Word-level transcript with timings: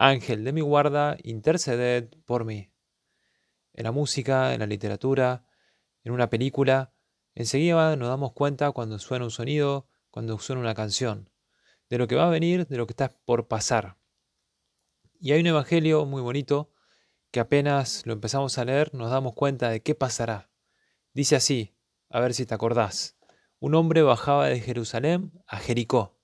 Ángel 0.00 0.44
de 0.44 0.52
mi 0.52 0.60
guarda, 0.60 1.16
interceded 1.24 2.08
por 2.24 2.44
mí. 2.44 2.70
En 3.72 3.82
la 3.82 3.90
música, 3.90 4.54
en 4.54 4.60
la 4.60 4.66
literatura, 4.66 5.44
en 6.04 6.12
una 6.12 6.30
película, 6.30 6.94
enseguida 7.34 7.96
nos 7.96 8.08
damos 8.08 8.32
cuenta 8.32 8.70
cuando 8.70 9.00
suena 9.00 9.24
un 9.24 9.32
sonido, 9.32 9.88
cuando 10.12 10.38
suena 10.38 10.62
una 10.62 10.76
canción, 10.76 11.30
de 11.90 11.98
lo 11.98 12.06
que 12.06 12.14
va 12.14 12.28
a 12.28 12.30
venir, 12.30 12.68
de 12.68 12.76
lo 12.76 12.86
que 12.86 12.92
está 12.92 13.18
por 13.24 13.48
pasar. 13.48 13.98
Y 15.18 15.32
hay 15.32 15.40
un 15.40 15.48
evangelio 15.48 16.06
muy 16.06 16.22
bonito 16.22 16.70
que 17.32 17.40
apenas 17.40 18.06
lo 18.06 18.12
empezamos 18.12 18.56
a 18.56 18.64
leer 18.64 18.94
nos 18.94 19.10
damos 19.10 19.34
cuenta 19.34 19.68
de 19.68 19.82
qué 19.82 19.96
pasará. 19.96 20.48
Dice 21.12 21.34
así, 21.34 21.76
a 22.08 22.20
ver 22.20 22.34
si 22.34 22.46
te 22.46 22.54
acordás. 22.54 23.18
Un 23.58 23.74
hombre 23.74 24.02
bajaba 24.02 24.46
de 24.46 24.60
Jerusalén 24.60 25.32
a 25.48 25.56
Jericó. 25.56 26.16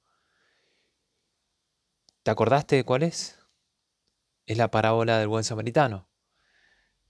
¿Te 2.23 2.31
acordaste 2.31 2.77
de 2.77 2.85
cuál 2.85 3.03
es? 3.03 3.44
Es 4.47 4.59
la 4.59 4.71
parábola 4.71 5.19
del 5.19 5.29
buen 5.29 5.45
samaritano. 5.45 6.09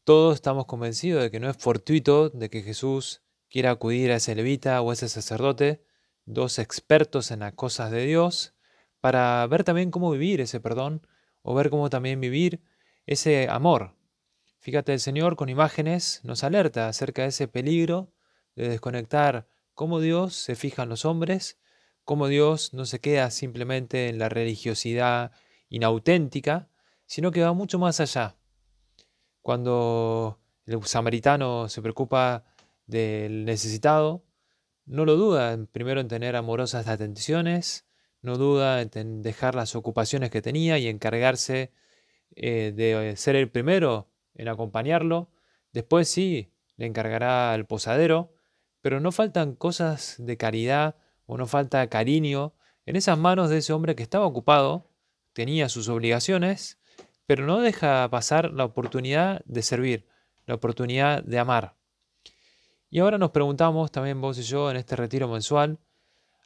Todos 0.04 0.34
estamos 0.34 0.66
convencidos 0.66 1.22
de 1.22 1.30
que 1.30 1.40
no 1.40 1.48
es 1.48 1.56
fortuito 1.56 2.28
de 2.28 2.50
que 2.50 2.62
Jesús 2.62 3.22
quiera 3.48 3.70
acudir 3.70 4.10
a 4.12 4.16
ese 4.16 4.34
levita 4.34 4.80
o 4.82 4.90
a 4.90 4.92
ese 4.92 5.08
sacerdote, 5.08 5.84
dos 6.26 6.58
expertos 6.58 7.30
en 7.30 7.40
las 7.40 7.54
cosas 7.54 7.90
de 7.90 8.04
Dios, 8.04 8.54
para 9.00 9.46
ver 9.46 9.64
también 9.64 9.90
cómo 9.90 10.10
vivir 10.10 10.40
ese 10.40 10.60
perdón 10.60 11.06
o 11.42 11.54
ver 11.54 11.70
cómo 11.70 11.90
también 11.90 12.20
vivir 12.20 12.62
ese 13.06 13.48
amor. 13.48 13.94
Fíjate, 14.60 14.94
el 14.94 15.00
Señor 15.00 15.36
con 15.36 15.48
imágenes 15.48 16.20
nos 16.22 16.42
alerta 16.42 16.88
acerca 16.88 17.22
de 17.22 17.28
ese 17.28 17.48
peligro 17.48 18.12
de 18.56 18.68
desconectar 18.68 19.46
cómo 19.74 20.00
Dios 20.00 20.34
se 20.34 20.54
fija 20.54 20.84
en 20.84 20.88
los 20.88 21.04
hombres, 21.04 21.58
cómo 22.04 22.28
Dios 22.28 22.72
no 22.72 22.86
se 22.86 23.00
queda 23.00 23.30
simplemente 23.30 24.08
en 24.08 24.18
la 24.18 24.28
religiosidad 24.28 25.32
inauténtica, 25.68 26.68
sino 27.06 27.30
que 27.30 27.42
va 27.42 27.52
mucho 27.52 27.78
más 27.78 28.00
allá. 28.00 28.36
Cuando 29.42 30.40
el 30.66 30.82
samaritano 30.84 31.68
se 31.68 31.82
preocupa 31.82 32.44
del 32.86 33.44
necesitado, 33.44 34.24
no 34.86 35.04
lo 35.04 35.16
duda 35.16 35.58
primero 35.72 36.00
en 36.00 36.08
tener 36.08 36.36
amorosas 36.36 36.88
atenciones, 36.88 37.86
no 38.22 38.36
duda 38.38 38.80
en 38.80 39.22
dejar 39.22 39.54
las 39.54 39.74
ocupaciones 39.74 40.30
que 40.30 40.42
tenía 40.42 40.78
y 40.78 40.88
encargarse 40.88 41.72
eh, 42.36 42.72
de 42.74 43.16
ser 43.16 43.36
el 43.36 43.50
primero 43.50 44.10
en 44.34 44.48
acompañarlo. 44.48 45.30
Después 45.72 46.08
sí, 46.08 46.52
le 46.76 46.86
encargará 46.86 47.52
al 47.52 47.66
posadero, 47.66 48.32
pero 48.80 49.00
no 49.00 49.12
faltan 49.12 49.54
cosas 49.54 50.16
de 50.18 50.36
caridad 50.36 50.96
o 51.26 51.36
no 51.36 51.46
falta 51.46 51.86
cariño 51.88 52.54
en 52.86 52.96
esas 52.96 53.18
manos 53.18 53.48
de 53.48 53.58
ese 53.58 53.72
hombre 53.72 53.94
que 53.94 54.02
estaba 54.02 54.26
ocupado, 54.26 54.90
tenía 55.32 55.68
sus 55.68 55.88
obligaciones, 55.88 56.78
pero 57.26 57.46
no 57.46 57.60
deja 57.60 58.08
pasar 58.10 58.52
la 58.52 58.64
oportunidad 58.64 59.42
de 59.46 59.62
servir, 59.62 60.06
la 60.46 60.54
oportunidad 60.54 61.22
de 61.22 61.38
amar. 61.38 61.76
Y 62.90 63.00
ahora 63.00 63.18
nos 63.18 63.30
preguntamos 63.30 63.90
también 63.90 64.20
vos 64.20 64.38
y 64.38 64.42
yo 64.42 64.70
en 64.70 64.76
este 64.76 64.94
retiro 64.96 65.26
mensual, 65.28 65.78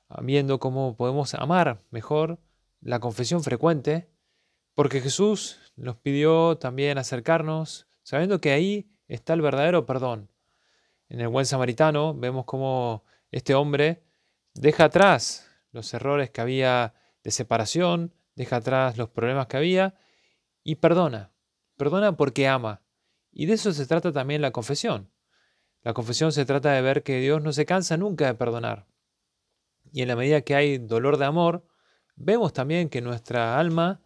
ah, 0.08 0.20
viendo 0.22 0.58
cómo 0.58 0.96
podemos 0.96 1.34
amar 1.34 1.82
mejor 1.90 2.38
la 2.80 3.00
confesión 3.00 3.42
frecuente, 3.42 4.08
porque 4.74 5.00
Jesús 5.00 5.58
nos 5.76 5.96
pidió 5.96 6.56
también 6.56 6.98
acercarnos, 6.98 7.88
sabiendo 8.02 8.40
que 8.40 8.52
ahí 8.52 8.90
está 9.08 9.34
el 9.34 9.42
verdadero 9.42 9.84
perdón. 9.84 10.30
En 11.08 11.20
el 11.20 11.28
buen 11.28 11.46
samaritano 11.46 12.14
vemos 12.14 12.44
cómo 12.44 13.04
este 13.30 13.54
hombre 13.54 14.04
deja 14.54 14.84
atrás 14.84 15.50
los 15.72 15.92
errores 15.92 16.30
que 16.30 16.40
había 16.40 16.94
de 17.24 17.30
separación, 17.30 18.14
deja 18.36 18.56
atrás 18.56 18.96
los 18.96 19.08
problemas 19.10 19.48
que 19.48 19.56
había 19.56 19.94
y 20.64 20.76
perdona. 20.76 21.32
Perdona 21.76 22.16
porque 22.16 22.48
ama. 22.48 22.82
Y 23.32 23.46
de 23.46 23.54
eso 23.54 23.72
se 23.72 23.86
trata 23.86 24.12
también 24.12 24.42
la 24.42 24.50
confesión. 24.50 25.10
La 25.82 25.94
confesión 25.94 26.32
se 26.32 26.44
trata 26.44 26.72
de 26.72 26.82
ver 26.82 27.02
que 27.02 27.20
Dios 27.20 27.42
no 27.42 27.52
se 27.52 27.66
cansa 27.66 27.96
nunca 27.96 28.26
de 28.26 28.34
perdonar. 28.34 28.86
Y 29.92 30.02
en 30.02 30.08
la 30.08 30.16
medida 30.16 30.42
que 30.42 30.54
hay 30.54 30.78
dolor 30.78 31.18
de 31.18 31.26
amor, 31.26 31.66
vemos 32.16 32.52
también 32.52 32.88
que 32.88 33.00
nuestra 33.00 33.58
alma, 33.58 34.02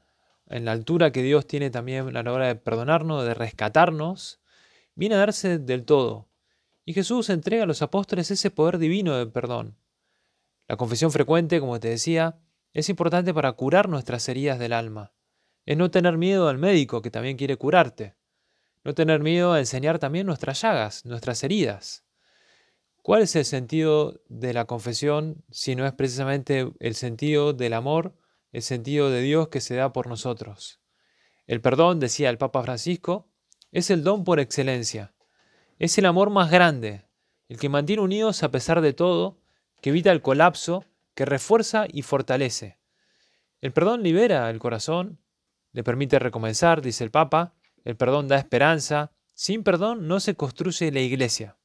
en 0.46 0.66
la 0.66 0.72
altura 0.72 1.12
que 1.12 1.22
Dios 1.22 1.46
tiene 1.46 1.70
también 1.70 2.14
a 2.14 2.22
la 2.22 2.32
hora 2.32 2.46
de 2.46 2.56
perdonarnos, 2.56 3.24
de 3.24 3.34
rescatarnos, 3.34 4.40
viene 4.94 5.14
a 5.14 5.19
darse 5.19 5.58
del 5.58 5.84
todo. 5.84 6.28
Y 6.84 6.92
Jesús 6.92 7.30
entrega 7.30 7.62
a 7.62 7.66
los 7.66 7.80
apóstoles 7.80 8.30
ese 8.30 8.50
poder 8.50 8.78
divino 8.78 9.16
de 9.16 9.26
perdón. 9.26 9.78
La 10.69 10.76
confesión 10.76 11.10
frecuente, 11.10 11.58
como 11.58 11.80
te 11.80 11.88
decía, 11.88 12.38
es 12.74 12.88
importante 12.88 13.32
para 13.32 13.52
curar 13.52 13.88
nuestras 13.88 14.28
heridas 14.28 14.58
del 14.58 14.74
alma 14.74 15.12
es 15.66 15.76
no 15.76 15.90
tener 15.90 16.18
miedo 16.18 16.48
al 16.48 16.58
médico 16.58 17.02
que 17.02 17.10
también 17.10 17.36
quiere 17.36 17.56
curarte. 17.56 18.14
No 18.84 18.94
tener 18.94 19.20
miedo 19.20 19.52
a 19.52 19.60
enseñar 19.60 19.98
también 19.98 20.26
nuestras 20.26 20.60
llagas, 20.60 21.04
nuestras 21.04 21.44
heridas. 21.44 22.04
¿Cuál 23.02 23.22
es 23.22 23.34
el 23.36 23.44
sentido 23.44 24.20
de 24.28 24.52
la 24.52 24.64
confesión 24.64 25.44
si 25.50 25.76
no 25.76 25.86
es 25.86 25.92
precisamente 25.92 26.72
el 26.78 26.94
sentido 26.94 27.52
del 27.52 27.74
amor, 27.74 28.14
el 28.52 28.62
sentido 28.62 29.10
de 29.10 29.20
Dios 29.22 29.48
que 29.48 29.60
se 29.60 29.74
da 29.74 29.92
por 29.92 30.06
nosotros? 30.06 30.80
El 31.46 31.60
perdón, 31.60 32.00
decía 32.00 32.30
el 32.30 32.38
Papa 32.38 32.62
Francisco, 32.62 33.28
es 33.72 33.90
el 33.90 34.04
don 34.04 34.24
por 34.24 34.38
excelencia. 34.38 35.14
Es 35.78 35.98
el 35.98 36.06
amor 36.06 36.30
más 36.30 36.50
grande, 36.50 37.04
el 37.48 37.58
que 37.58 37.68
mantiene 37.68 38.02
unidos 38.02 38.42
a 38.42 38.50
pesar 38.50 38.80
de 38.80 38.92
todo, 38.92 39.40
que 39.80 39.90
evita 39.90 40.12
el 40.12 40.22
colapso, 40.22 40.84
que 41.14 41.24
refuerza 41.24 41.86
y 41.92 42.02
fortalece. 42.02 42.78
El 43.60 43.72
perdón 43.72 44.02
libera 44.02 44.48
el 44.50 44.58
corazón, 44.58 45.18
le 45.72 45.82
permite 45.82 46.18
recomenzar, 46.18 46.82
dice 46.82 47.04
el 47.04 47.10
Papa, 47.10 47.54
el 47.84 47.96
perdón 47.96 48.28
da 48.28 48.38
esperanza, 48.38 49.12
sin 49.34 49.62
perdón 49.62 50.06
no 50.06 50.20
se 50.20 50.34
construye 50.34 50.92
la 50.92 51.00
iglesia. 51.00 51.56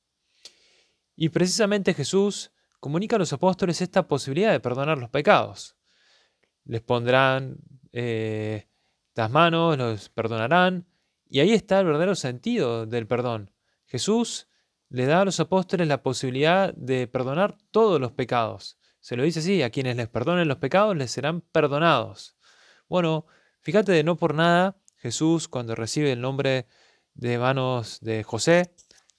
Y 1.16 1.30
precisamente 1.30 1.94
Jesús 1.94 2.52
comunica 2.80 3.16
a 3.16 3.20
los 3.20 3.34
apóstoles 3.34 3.82
esta 3.82 4.08
posibilidad 4.08 4.52
de 4.52 4.60
perdonar 4.60 4.98
los 4.98 5.10
pecados. 5.10 5.76
Les 6.64 6.82
pondrán 6.82 7.58
eh, 7.92 8.68
las 9.16 9.32
manos, 9.32 9.78
los 9.78 10.10
perdonarán, 10.10 10.86
y 11.30 11.40
ahí 11.40 11.52
está 11.54 11.80
el 11.80 11.86
verdadero 11.86 12.16
sentido 12.16 12.86
del 12.86 13.08
perdón. 13.08 13.52
Jesús 13.86 14.48
le 14.90 15.06
da 15.06 15.22
a 15.22 15.26
los 15.26 15.40
apóstoles 15.40 15.88
la 15.88 16.02
posibilidad 16.02 16.74
de 16.74 17.08
perdonar 17.08 17.58
todos 17.72 18.00
los 18.00 18.12
pecados. 18.12 18.78
Se 19.00 19.16
lo 19.16 19.24
dice 19.24 19.40
así, 19.40 19.62
a 19.62 19.70
quienes 19.70 19.98
les 19.98 20.08
perdonen 20.08 20.48
los 20.48 20.58
pecados 20.58 20.96
les 20.96 21.12
serán 21.12 21.42
perdonados. 21.42 22.38
Bueno, 22.88 23.26
Fíjate 23.62 23.92
de 23.92 24.04
no 24.04 24.16
por 24.18 24.34
nada, 24.34 24.78
Jesús 24.98 25.48
cuando 25.48 25.76
recibe 25.76 26.12
el 26.12 26.22
nombre 26.22 26.68
de 27.14 27.38
manos 27.38 28.00
de 28.02 28.24
José, 28.24 28.74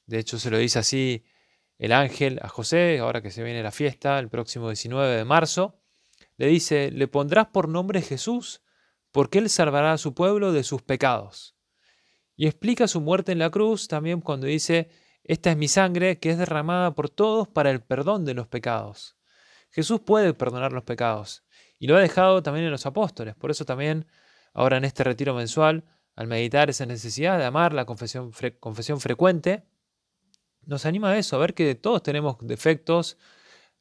de 0.06 0.18
hecho 0.18 0.38
se 0.38 0.50
lo 0.50 0.58
dice 0.58 0.78
así 0.78 1.24
el 1.78 1.92
ángel 1.92 2.40
a 2.42 2.48
José, 2.48 2.98
ahora 2.98 3.22
que 3.22 3.30
se 3.30 3.44
viene 3.44 3.62
la 3.62 3.70
fiesta, 3.70 4.18
el 4.18 4.28
próximo 4.28 4.68
19 4.68 5.16
de 5.16 5.24
marzo, 5.24 5.80
le 6.36 6.46
dice, 6.46 6.90
le 6.90 7.08
pondrás 7.08 7.46
por 7.48 7.68
nombre 7.68 8.02
Jesús, 8.02 8.62
porque 9.12 9.38
él 9.38 9.48
salvará 9.48 9.92
a 9.92 9.98
su 9.98 10.14
pueblo 10.14 10.52
de 10.52 10.64
sus 10.64 10.82
pecados. 10.82 11.56
Y 12.36 12.46
explica 12.46 12.88
su 12.88 13.00
muerte 13.00 13.32
en 13.32 13.38
la 13.38 13.50
cruz 13.50 13.88
también 13.88 14.20
cuando 14.20 14.46
dice, 14.46 14.90
esta 15.24 15.50
es 15.50 15.56
mi 15.56 15.68
sangre 15.68 16.18
que 16.18 16.30
es 16.30 16.38
derramada 16.38 16.94
por 16.94 17.10
todos 17.10 17.48
para 17.48 17.70
el 17.70 17.82
perdón 17.82 18.24
de 18.24 18.34
los 18.34 18.46
pecados. 18.46 19.16
Jesús 19.70 20.00
puede 20.00 20.34
perdonar 20.34 20.72
los 20.72 20.84
pecados 20.84 21.44
y 21.78 21.86
lo 21.86 21.96
ha 21.96 22.00
dejado 22.00 22.42
también 22.42 22.64
en 22.64 22.72
los 22.72 22.86
apóstoles, 22.86 23.34
por 23.36 23.50
eso 23.50 23.64
también 23.64 24.06
Ahora 24.58 24.78
en 24.78 24.84
este 24.84 25.04
retiro 25.04 25.34
mensual, 25.34 25.84
al 26.16 26.26
meditar 26.26 26.68
esa 26.68 26.84
necesidad 26.84 27.38
de 27.38 27.44
amar 27.44 27.72
la 27.72 27.84
confesión, 27.84 28.32
confesión 28.58 29.00
frecuente, 29.00 29.62
nos 30.66 30.84
anima 30.84 31.10
a 31.10 31.16
eso, 31.16 31.36
a 31.36 31.38
ver 31.38 31.54
que 31.54 31.76
todos 31.76 32.02
tenemos 32.02 32.38
defectos, 32.40 33.18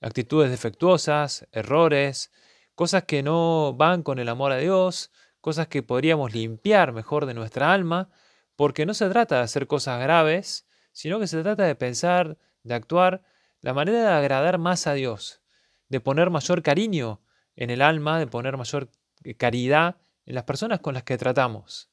actitudes 0.02 0.52
defectuosas, 0.52 1.48
errores, 1.52 2.32
cosas 2.76 3.06
que 3.06 3.24
no 3.24 3.74
van 3.74 4.04
con 4.04 4.20
el 4.20 4.30
amor 4.30 4.52
a 4.52 4.58
Dios, 4.58 5.10
cosas 5.42 5.68
que 5.68 5.82
podríamos 5.82 6.36
limpiar 6.36 6.94
mejor 6.94 7.26
de 7.26 7.34
nuestra 7.34 7.74
alma, 7.74 8.12
porque 8.56 8.86
no 8.86 8.94
se 8.94 9.10
trata 9.10 9.38
de 9.38 9.42
hacer 9.42 9.66
cosas 9.66 10.00
graves, 10.00 10.68
sino 10.92 11.20
que 11.20 11.26
se 11.26 11.42
trata 11.42 11.64
de 11.64 11.74
pensar, 11.74 12.38
de 12.62 12.76
actuar, 12.76 13.24
la 13.62 13.74
manera 13.74 14.02
de 14.04 14.10
agradar 14.10 14.60
más 14.60 14.86
a 14.86 14.94
Dios, 14.94 15.42
de 15.90 16.02
poner 16.02 16.30
mayor 16.30 16.62
cariño 16.62 17.24
en 17.56 17.72
el 17.72 17.82
alma, 17.82 18.20
de 18.20 18.28
poner 18.28 18.58
mayor 18.58 18.92
caridad 19.38 19.98
en 20.28 20.36
las 20.36 20.44
personas 20.44 20.82
con 20.82 20.94
las 20.94 21.04
que 21.04 21.18
tratamos. 21.18 21.90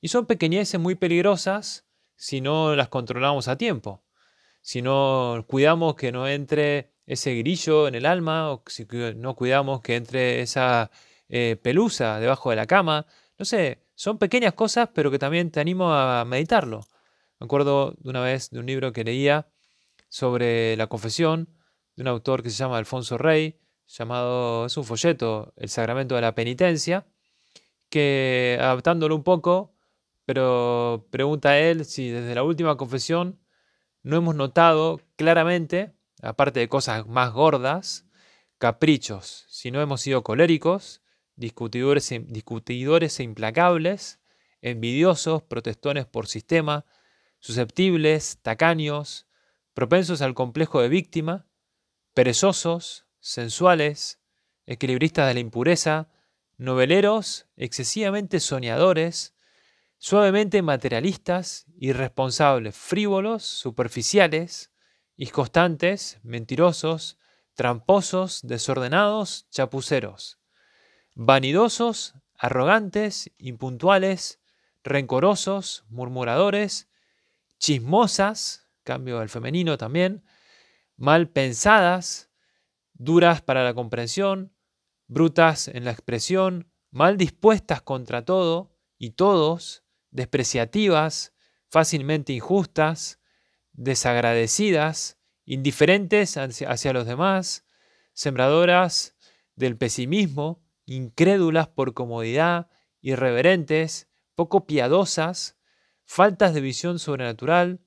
Y 0.00 0.08
son 0.08 0.26
pequeñeces 0.26 0.80
muy 0.80 0.96
peligrosas 0.96 1.86
si 2.16 2.40
no 2.40 2.74
las 2.74 2.88
controlamos 2.88 3.46
a 3.46 3.56
tiempo. 3.56 4.02
Si 4.60 4.82
no 4.82 5.44
cuidamos 5.46 5.94
que 5.94 6.10
no 6.10 6.26
entre 6.26 6.94
ese 7.06 7.34
grillo 7.36 7.86
en 7.86 7.94
el 7.94 8.06
alma, 8.06 8.50
o 8.50 8.62
si 8.66 8.86
no 9.16 9.36
cuidamos 9.36 9.80
que 9.82 9.96
entre 9.96 10.40
esa 10.40 10.90
eh, 11.28 11.56
pelusa 11.62 12.18
debajo 12.20 12.50
de 12.50 12.56
la 12.56 12.66
cama. 12.66 13.06
No 13.38 13.44
sé, 13.44 13.84
son 13.94 14.18
pequeñas 14.18 14.54
cosas, 14.54 14.88
pero 14.94 15.10
que 15.10 15.18
también 15.18 15.50
te 15.50 15.60
animo 15.60 15.92
a 15.92 16.24
meditarlo. 16.24 16.86
Me 17.38 17.44
acuerdo 17.44 17.94
de 17.98 18.10
una 18.10 18.20
vez 18.20 18.50
de 18.50 18.58
un 18.58 18.66
libro 18.66 18.92
que 18.92 19.04
leía 19.04 19.48
sobre 20.08 20.76
la 20.76 20.86
confesión 20.86 21.48
de 21.96 22.02
un 22.02 22.08
autor 22.08 22.42
que 22.42 22.50
se 22.50 22.56
llama 22.56 22.78
Alfonso 22.78 23.18
Rey, 23.18 23.60
llamado, 23.86 24.66
es 24.66 24.76
un 24.76 24.84
folleto, 24.84 25.52
El 25.56 25.68
Sacramento 25.68 26.14
de 26.14 26.20
la 26.22 26.34
Penitencia, 26.34 27.06
que 27.88 28.58
adaptándolo 28.60 29.14
un 29.14 29.22
poco, 29.22 29.74
pero 30.24 31.06
pregunta 31.10 31.58
él 31.58 31.84
si 31.84 32.10
desde 32.10 32.34
la 32.34 32.42
última 32.42 32.76
confesión 32.76 33.38
no 34.02 34.16
hemos 34.16 34.34
notado 34.34 35.00
claramente, 35.16 35.94
aparte 36.22 36.60
de 36.60 36.68
cosas 36.68 37.06
más 37.06 37.32
gordas, 37.32 38.06
caprichos, 38.58 39.46
si 39.48 39.70
no 39.70 39.80
hemos 39.80 40.00
sido 40.00 40.22
coléricos, 40.22 41.02
discutidores, 41.36 42.12
discutidores 42.26 43.20
e 43.20 43.22
implacables, 43.22 44.20
envidiosos, 44.60 45.42
protestones 45.42 46.06
por 46.06 46.26
sistema, 46.26 46.84
susceptibles, 47.38 48.38
tacaños, 48.42 49.26
propensos 49.74 50.22
al 50.22 50.34
complejo 50.34 50.80
de 50.80 50.88
víctima, 50.88 51.46
perezosos, 52.14 53.06
sensuales, 53.20 54.20
equilibristas 54.66 55.28
de 55.28 55.34
la 55.34 55.40
impureza, 55.40 56.10
noveleros, 56.58 57.46
excesivamente 57.56 58.40
soñadores, 58.40 59.34
suavemente 59.96 60.60
materialistas, 60.60 61.66
irresponsables, 61.78 62.76
frívolos, 62.76 63.44
superficiales, 63.44 64.72
inconstantes, 65.16 66.18
mentirosos, 66.22 67.18
tramposos, 67.54 68.40
desordenados, 68.42 69.48
chapuceros, 69.50 70.38
vanidosos, 71.14 72.14
arrogantes, 72.36 73.32
impuntuales, 73.38 74.40
rencorosos, 74.84 75.84
murmuradores, 75.88 76.88
chismosas, 77.58 78.68
cambio 78.84 79.18
al 79.18 79.28
femenino 79.28 79.76
también, 79.76 80.24
mal 80.96 81.28
pensadas, 81.28 82.30
duras 82.94 83.42
para 83.42 83.64
la 83.64 83.74
comprensión, 83.74 84.52
brutas 85.08 85.68
en 85.68 85.84
la 85.84 85.90
expresión, 85.90 86.70
mal 86.90 87.16
dispuestas 87.16 87.82
contra 87.82 88.24
todo 88.24 88.76
y 88.98 89.10
todos, 89.10 89.84
despreciativas, 90.10 91.34
fácilmente 91.70 92.32
injustas, 92.32 93.20
desagradecidas, 93.72 95.18
indiferentes 95.44 96.36
hacia 96.36 96.92
los 96.92 97.06
demás, 97.06 97.66
sembradoras 98.12 99.16
del 99.56 99.76
pesimismo, 99.76 100.62
incrédulas 100.84 101.68
por 101.68 101.94
comodidad, 101.94 102.70
irreverentes, 103.00 104.08
poco 104.34 104.66
piadosas, 104.66 105.58
faltas 106.04 106.54
de 106.54 106.60
visión 106.60 106.98
sobrenatural, 106.98 107.80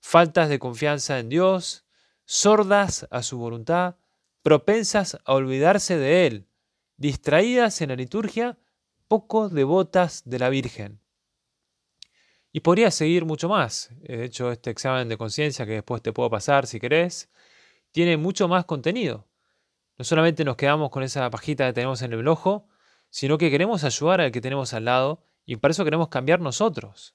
faltas 0.00 0.48
de 0.48 0.58
confianza 0.58 1.18
en 1.18 1.28
Dios, 1.28 1.84
sordas 2.24 3.06
a 3.10 3.22
su 3.22 3.38
voluntad, 3.38 3.96
propensas 4.42 5.18
a 5.24 5.34
olvidarse 5.34 5.96
de 5.96 6.26
Él, 6.26 6.49
distraídas 7.00 7.80
en 7.80 7.88
la 7.88 7.96
liturgia, 7.96 8.58
poco 9.08 9.48
devotas 9.48 10.22
de 10.26 10.38
la 10.38 10.50
Virgen. 10.50 11.00
Y 12.52 12.60
podría 12.60 12.90
seguir 12.90 13.24
mucho 13.24 13.48
más. 13.48 13.90
De 14.02 14.22
hecho, 14.22 14.52
este 14.52 14.68
examen 14.68 15.08
de 15.08 15.16
conciencia 15.16 15.64
que 15.64 15.72
después 15.72 16.02
te 16.02 16.12
puedo 16.12 16.28
pasar 16.28 16.66
si 16.66 16.78
querés, 16.78 17.30
tiene 17.90 18.18
mucho 18.18 18.48
más 18.48 18.66
contenido. 18.66 19.26
No 19.96 20.04
solamente 20.04 20.44
nos 20.44 20.56
quedamos 20.56 20.90
con 20.90 21.02
esa 21.02 21.30
pajita 21.30 21.66
que 21.66 21.72
tenemos 21.72 22.02
en 22.02 22.12
el 22.12 22.28
ojo, 22.28 22.68
sino 23.08 23.38
que 23.38 23.50
queremos 23.50 23.82
ayudar 23.82 24.20
al 24.20 24.30
que 24.30 24.42
tenemos 24.42 24.74
al 24.74 24.84
lado 24.84 25.24
y 25.46 25.56
para 25.56 25.72
eso 25.72 25.84
queremos 25.84 26.08
cambiar 26.08 26.40
nosotros. 26.40 27.14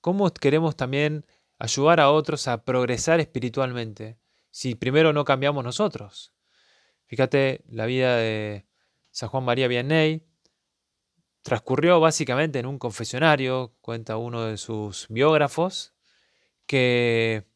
¿Cómo 0.00 0.32
queremos 0.32 0.76
también 0.76 1.26
ayudar 1.58 1.98
a 1.98 2.12
otros 2.12 2.46
a 2.46 2.64
progresar 2.64 3.18
espiritualmente 3.18 4.18
si 4.52 4.76
primero 4.76 5.12
no 5.12 5.24
cambiamos 5.24 5.64
nosotros? 5.64 6.32
Fíjate, 7.06 7.64
la 7.68 7.86
vida 7.86 8.16
de 8.16 8.66
San 9.16 9.30
Juan 9.30 9.44
María 9.44 9.66
Vianney 9.66 10.22
transcurrió 11.40 12.00
básicamente 12.00 12.58
en 12.58 12.66
un 12.66 12.78
confesionario, 12.78 13.72
cuenta 13.80 14.18
uno 14.18 14.44
de 14.44 14.58
sus 14.58 15.06
biógrafos, 15.08 15.94
que 16.66 17.46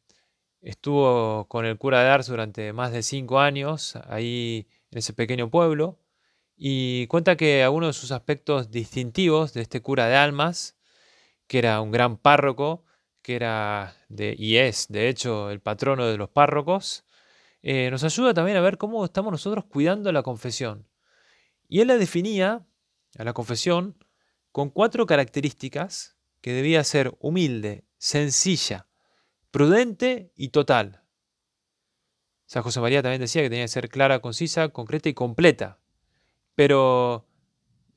estuvo 0.63 1.47
con 1.49 1.67
el 1.67 1.77
cura 1.77 2.03
de 2.03 2.09
Ars 2.09 2.29
durante 2.29 2.73
más 2.73 2.93
de 2.93 3.03
cinco 3.03 3.41
años 3.41 3.97
ahí 4.09 4.69
en 4.91 5.01
ese 5.01 5.13
pequeño 5.13 5.51
pueblo 5.51 6.01
y 6.57 7.07
cuenta 7.09 7.37
que 7.37 7.63
algunos 7.63 7.91
de 7.91 8.01
sus 8.01 8.11
aspectos 8.11 8.71
distintivos 8.71 9.53
de 9.53 9.61
este 9.61 9.83
cura 9.83 10.07
de 10.07 10.17
almas, 10.17 10.79
que 11.47 11.59
era 11.59 11.83
un 11.83 11.91
gran 11.91 12.17
párroco, 12.17 12.87
que 13.21 13.37
era 13.37 13.95
de, 14.09 14.35
y 14.39 14.57
es 14.57 14.89
de 14.89 15.11
hecho 15.11 15.51
el 15.51 15.61
patrono 15.61 16.07
de 16.07 16.17
los 16.17 16.31
párrocos, 16.31 17.05
eh, 17.61 17.91
nos 17.91 18.03
ayuda 18.03 18.33
también 18.33 18.57
a 18.57 18.63
ver 18.63 18.79
cómo 18.79 19.05
estamos 19.05 19.31
nosotros 19.31 19.67
cuidando 19.67 20.11
la 20.11 20.23
confesión. 20.23 20.90
Y 21.71 21.81
él 21.81 21.87
la 21.87 21.99
definía, 21.99 22.67
a 23.17 23.25
la 23.25 23.33
confesión, 23.33 23.97
con 24.51 24.71
cuatro 24.71 25.07
características 25.07 26.17
que 26.41 26.53
debía 26.53 26.83
ser 26.83 27.17
humilde, 27.21 27.85
sencilla, 27.97 28.89
prudente 29.53 30.33
y 30.35 30.49
total. 30.49 31.05
San 32.47 32.65
José 32.65 32.81
María 32.81 33.03
también 33.03 33.21
decía 33.21 33.43
que 33.43 33.51
tenía 33.51 33.65
que 33.65 33.69
ser 33.69 33.89
clara, 33.89 34.19
concisa, 34.19 34.71
concreta 34.71 35.09
y 35.09 35.15
completa. 35.15 35.79
Pero 36.57 37.29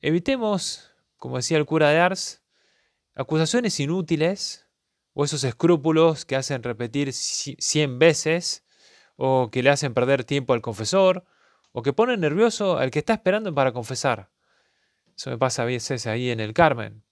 evitemos, 0.00 0.94
como 1.16 1.38
decía 1.38 1.58
el 1.58 1.66
cura 1.66 1.90
de 1.90 1.98
Ars, 1.98 2.44
acusaciones 3.16 3.80
inútiles 3.80 4.68
o 5.14 5.24
esos 5.24 5.42
escrúpulos 5.42 6.24
que 6.24 6.36
hacen 6.36 6.62
repetir 6.62 7.12
cien 7.12 7.98
veces 7.98 8.64
o 9.16 9.50
que 9.50 9.64
le 9.64 9.70
hacen 9.70 9.94
perder 9.94 10.22
tiempo 10.22 10.52
al 10.52 10.62
confesor 10.62 11.24
o 11.76 11.82
que 11.82 11.92
ponen 11.92 12.20
nervioso 12.20 12.78
al 12.78 12.92
que 12.92 13.00
está 13.00 13.14
esperando 13.14 13.52
para 13.52 13.72
confesar. 13.72 14.30
Eso 15.16 15.30
me 15.30 15.38
pasa 15.38 15.62
a 15.62 15.66
veces 15.66 16.06
ahí 16.06 16.30
en 16.30 16.38
el 16.38 16.54
Carmen, 16.54 17.02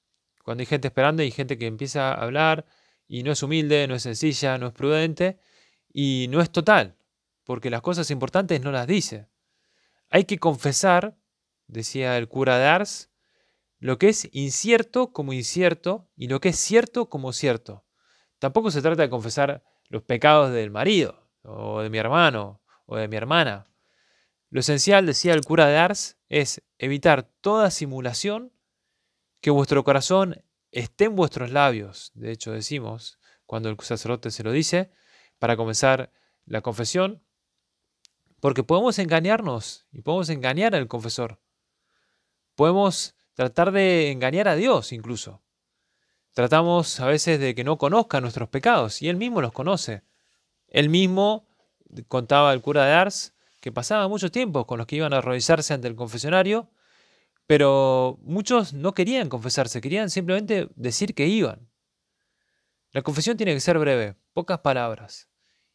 cuando 0.44 0.62
hay 0.62 0.66
gente 0.66 0.86
esperando 0.86 1.22
y 1.22 1.32
gente 1.32 1.58
que 1.58 1.66
empieza 1.66 2.12
a 2.12 2.22
hablar 2.22 2.64
y 3.08 3.24
no 3.24 3.32
es 3.32 3.42
humilde, 3.42 3.86
no 3.88 3.96
es 3.96 4.04
sencilla, 4.04 4.58
no 4.58 4.68
es 4.68 4.72
prudente 4.72 5.40
y 5.92 6.28
no 6.30 6.40
es 6.40 6.50
total, 6.50 6.96
porque 7.44 7.70
las 7.70 7.82
cosas 7.82 8.10
importantes 8.12 8.60
no 8.62 8.70
las 8.70 8.86
dice. 8.86 9.26
Hay 10.10 10.24
que 10.24 10.38
confesar 10.38 11.16
decía 11.72 12.16
el 12.18 12.28
cura 12.28 12.58
de 12.58 12.66
Ars, 12.66 13.10
lo 13.80 13.98
que 13.98 14.08
es 14.08 14.28
incierto 14.32 15.12
como 15.12 15.32
incierto 15.32 16.08
y 16.14 16.28
lo 16.28 16.40
que 16.40 16.50
es 16.50 16.56
cierto 16.56 17.08
como 17.08 17.32
cierto. 17.32 17.84
Tampoco 18.38 18.70
se 18.70 18.82
trata 18.82 19.02
de 19.02 19.10
confesar 19.10 19.64
los 19.88 20.02
pecados 20.02 20.52
del 20.52 20.70
marido, 20.70 21.28
o 21.42 21.80
de 21.80 21.90
mi 21.90 21.98
hermano, 21.98 22.60
o 22.86 22.96
de 22.96 23.08
mi 23.08 23.16
hermana. 23.16 23.66
Lo 24.52 24.60
esencial, 24.60 25.06
decía 25.06 25.32
el 25.32 25.46
cura 25.46 25.66
de 25.66 25.78
Ars, 25.78 26.18
es 26.28 26.62
evitar 26.76 27.22
toda 27.22 27.70
simulación, 27.70 28.52
que 29.40 29.50
vuestro 29.50 29.82
corazón 29.82 30.44
esté 30.72 31.06
en 31.06 31.16
vuestros 31.16 31.50
labios. 31.52 32.10
De 32.12 32.30
hecho, 32.30 32.52
decimos, 32.52 33.18
cuando 33.46 33.70
el 33.70 33.80
sacerdote 33.80 34.30
se 34.30 34.42
lo 34.42 34.52
dice, 34.52 34.92
para 35.38 35.56
comenzar 35.56 36.12
la 36.44 36.60
confesión, 36.60 37.24
porque 38.40 38.62
podemos 38.62 38.98
engañarnos 38.98 39.86
y 39.90 40.02
podemos 40.02 40.28
engañar 40.28 40.74
al 40.74 40.86
confesor. 40.86 41.40
Podemos 42.54 43.14
tratar 43.32 43.72
de 43.72 44.10
engañar 44.10 44.48
a 44.48 44.54
Dios 44.54 44.92
incluso. 44.92 45.42
Tratamos 46.34 47.00
a 47.00 47.06
veces 47.06 47.40
de 47.40 47.54
que 47.54 47.64
no 47.64 47.78
conozca 47.78 48.20
nuestros 48.20 48.50
pecados 48.50 49.00
y 49.00 49.08
Él 49.08 49.16
mismo 49.16 49.40
los 49.40 49.52
conoce. 49.52 50.02
Él 50.68 50.90
mismo 50.90 51.48
contaba 52.08 52.52
el 52.52 52.60
cura 52.60 52.84
de 52.84 52.92
Ars 52.92 53.31
que 53.62 53.70
pasaba 53.70 54.08
mucho 54.08 54.32
tiempo 54.32 54.66
con 54.66 54.78
los 54.78 54.88
que 54.88 54.96
iban 54.96 55.14
a 55.14 55.18
arrodillarse 55.18 55.72
ante 55.72 55.86
el 55.86 55.94
confesionario, 55.94 56.68
pero 57.46 58.18
muchos 58.22 58.74
no 58.74 58.92
querían 58.92 59.28
confesarse, 59.28 59.80
querían 59.80 60.10
simplemente 60.10 60.68
decir 60.74 61.14
que 61.14 61.28
iban. 61.28 61.70
La 62.90 63.02
confesión 63.02 63.36
tiene 63.36 63.54
que 63.54 63.60
ser 63.60 63.78
breve, 63.78 64.16
pocas 64.32 64.58
palabras. 64.58 65.28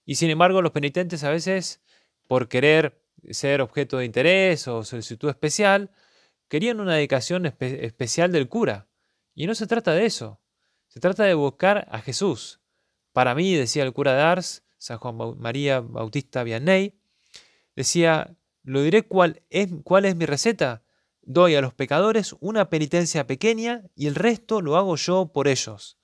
Y 0.05 0.15
sin 0.15 0.29
embargo 0.29 0.61
los 0.61 0.73
penitentes 0.73 1.23
a 1.23 1.29
veces, 1.29 1.81
por 2.27 2.49
querer 2.49 3.01
ser 3.31 3.61
objeto 3.61 3.99
de 3.99 4.05
interés 4.05 4.67
o 4.67 4.83
solicitud 4.83 5.29
especial, 5.29 5.89
querían 6.49 6.81
una 6.81 6.95
dedicación 6.95 7.45
especial 7.45 8.33
del 8.33 8.49
cura. 8.49 8.89
Y 9.33 9.47
no 9.47 9.55
se 9.55 9.65
trata 9.65 9.93
de 9.93 10.05
eso. 10.05 10.41
Se 10.89 10.99
trata 10.99 11.23
de 11.23 11.35
buscar 11.35 11.87
a 11.89 12.01
Jesús. 12.01 12.59
Para 13.13 13.33
mí, 13.33 13.55
decía 13.55 13.83
el 13.83 13.93
cura 13.93 14.13
de 14.13 14.23
Ars, 14.23 14.65
San 14.77 14.97
Juan 14.97 15.39
María 15.39 15.79
Bautista 15.79 16.43
Vianney, 16.43 16.99
decía, 17.77 18.35
lo 18.63 18.81
diré 18.81 19.03
cuál 19.03 19.43
es, 19.49 19.69
cuál 19.83 20.05
es 20.05 20.15
mi 20.15 20.25
receta. 20.25 20.83
doy 21.21 21.55
a 21.55 21.61
los 21.61 21.73
pecadores 21.73 22.35
una 22.39 22.69
penitencia 22.69 23.27
pequeña 23.27 23.83
y 23.95 24.07
el 24.07 24.15
resto 24.15 24.61
lo 24.61 24.77
hago 24.77 24.95
yo 24.95 25.31
por 25.31 25.47
ellos. 25.47 25.97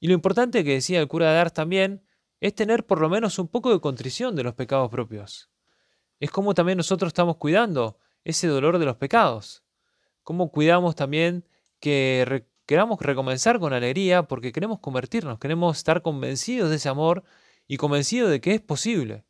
Y 0.00 0.08
lo 0.08 0.14
importante 0.14 0.62
que 0.64 0.74
decía 0.74 1.00
el 1.00 1.08
cura 1.08 1.32
de 1.32 1.38
Ars 1.38 1.54
también 1.54 2.06
es 2.40 2.54
tener 2.54 2.84
por 2.84 3.00
lo 3.00 3.08
menos 3.08 3.38
un 3.38 3.48
poco 3.48 3.72
de 3.72 3.80
contrición 3.80 4.36
de 4.36 4.42
los 4.42 4.54
pecados 4.54 4.90
propios. 4.90 5.50
Es 6.20 6.30
como 6.30 6.54
también 6.54 6.76
nosotros 6.76 7.08
estamos 7.08 7.36
cuidando 7.36 7.98
ese 8.24 8.46
dolor 8.46 8.78
de 8.78 8.84
los 8.84 8.96
pecados. 8.96 9.64
Cómo 10.22 10.50
cuidamos 10.50 10.94
también 10.94 11.46
que 11.80 12.46
queramos 12.66 13.00
recomenzar 13.00 13.58
con 13.60 13.72
alegría 13.72 14.24
porque 14.24 14.52
queremos 14.52 14.80
convertirnos, 14.80 15.38
queremos 15.38 15.78
estar 15.78 16.02
convencidos 16.02 16.68
de 16.68 16.76
ese 16.76 16.88
amor 16.88 17.22
y 17.66 17.78
convencidos 17.78 18.30
de 18.30 18.40
que 18.40 18.54
es 18.54 18.60
posible. 18.60 19.25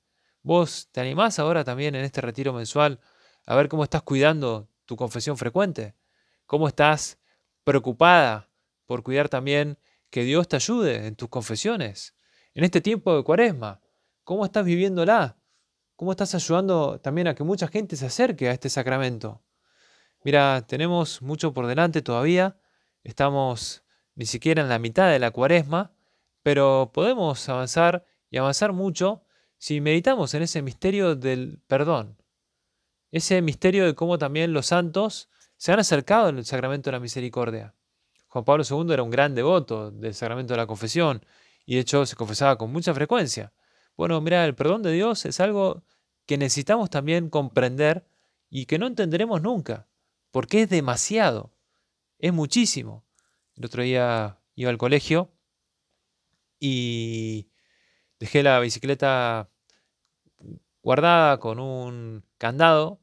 Vos 0.47 0.89
te 0.93 1.01
animás 1.01 1.41
ahora 1.41 1.65
también 1.65 1.97
en 1.97 2.05
este 2.05 2.21
retiro 2.21 2.53
mensual 2.53 3.01
a 3.47 3.57
ver 3.57 3.69
cómo 3.69 3.83
estás 3.83 4.03
cuidando 4.03 4.69
tu 4.85 4.95
confesión 4.95 5.37
frecuente, 5.37 5.97
cómo 6.47 6.69
estás 6.69 7.19
preocupada 7.65 8.49
por 8.85 9.03
cuidar 9.03 9.29
también 9.29 9.77
que 10.09 10.23
Dios 10.23 10.47
te 10.47 10.55
ayude 10.55 11.09
en 11.09 11.17
tus 11.17 11.31
confesiones, 11.31 12.15
en 12.55 12.63
este 12.63 12.81
tiempo 12.81 13.17
de 13.17 13.25
cuaresma, 13.25 13.81
cómo 14.23 14.45
estás 14.45 14.65
viviéndola, 14.65 15.37
cómo 15.97 16.13
estás 16.13 16.33
ayudando 16.37 17.01
también 17.01 17.27
a 17.27 17.35
que 17.35 17.43
mucha 17.43 17.67
gente 17.67 17.97
se 17.97 18.07
acerque 18.07 18.49
a 18.49 18.53
este 18.53 18.71
sacramento. 18.71 19.43
Mira, 20.23 20.65
tenemos 20.65 21.23
mucho 21.23 21.53
por 21.53 21.67
delante 21.67 22.03
todavía, 22.03 22.57
estamos 23.03 23.83
ni 24.15 24.27
siquiera 24.27 24.63
en 24.63 24.69
la 24.69 24.79
mitad 24.79 25.11
de 25.11 25.19
la 25.19 25.33
cuaresma, 25.33 25.97
pero 26.45 26.93
podemos 26.95 27.49
avanzar 27.49 28.07
y 28.31 28.37
avanzar 28.37 28.73
mucho 28.73 29.26
si 29.59 29.81
meditamos 29.81 30.35
en 30.35 30.43
ese 30.43 30.63
misterio 30.63 31.17
del 31.17 31.61
perdón, 31.67 32.17
ese 33.11 33.41
misterio 33.43 33.87
de 33.87 33.95
cómo 33.95 34.19
también 34.19 34.53
los 34.53 34.67
santos 34.67 35.29
se 35.57 35.73
han 35.73 35.79
acercado 35.79 36.27
al 36.27 36.45
sacramento 36.45 36.91
de 36.91 36.97
la 36.97 37.01
misericordia. 37.01 37.75
Juan 38.29 38.45
Pablo 38.45 38.65
II 38.69 38.93
era 38.93 39.03
un 39.03 39.11
gran 39.11 39.35
devoto 39.35 39.91
del 39.91 40.15
sacramento 40.15 40.53
de 40.53 40.59
la 40.59 40.67
confesión 40.67 41.25
y 41.65 41.77
de 41.77 41.81
hecho 41.81 42.05
se 42.05 42.17
confesaba 42.17 42.59
con 42.59 42.71
mucha 42.71 42.93
frecuencia. 42.93 43.53
Bueno, 43.97 44.21
mira, 44.21 44.45
el 44.45 44.55
perdón 44.55 44.83
de 44.83 44.93
Dios 44.93 45.25
es 45.25 45.41
algo 45.41 45.83
que 46.27 46.37
necesitamos 46.37 46.91
también 46.91 47.31
comprender 47.31 48.07
y 48.51 48.67
que 48.67 48.79
no 48.79 48.87
entenderemos 48.87 49.41
nunca, 49.41 49.89
porque 50.31 50.63
es 50.63 50.69
demasiado, 50.69 51.53
es 52.19 52.33
muchísimo. 52.33 53.05
El 53.55 53.65
otro 53.65 53.83
día 53.83 54.39
iba 54.55 54.71
al 54.71 54.79
colegio 54.79 55.31
y 56.61 57.49
dejé 58.19 58.43
la 58.43 58.61
bicicleta 58.61 59.51
guardada 60.83 61.39
con 61.39 61.59
un 61.59 62.25
candado 62.39 63.01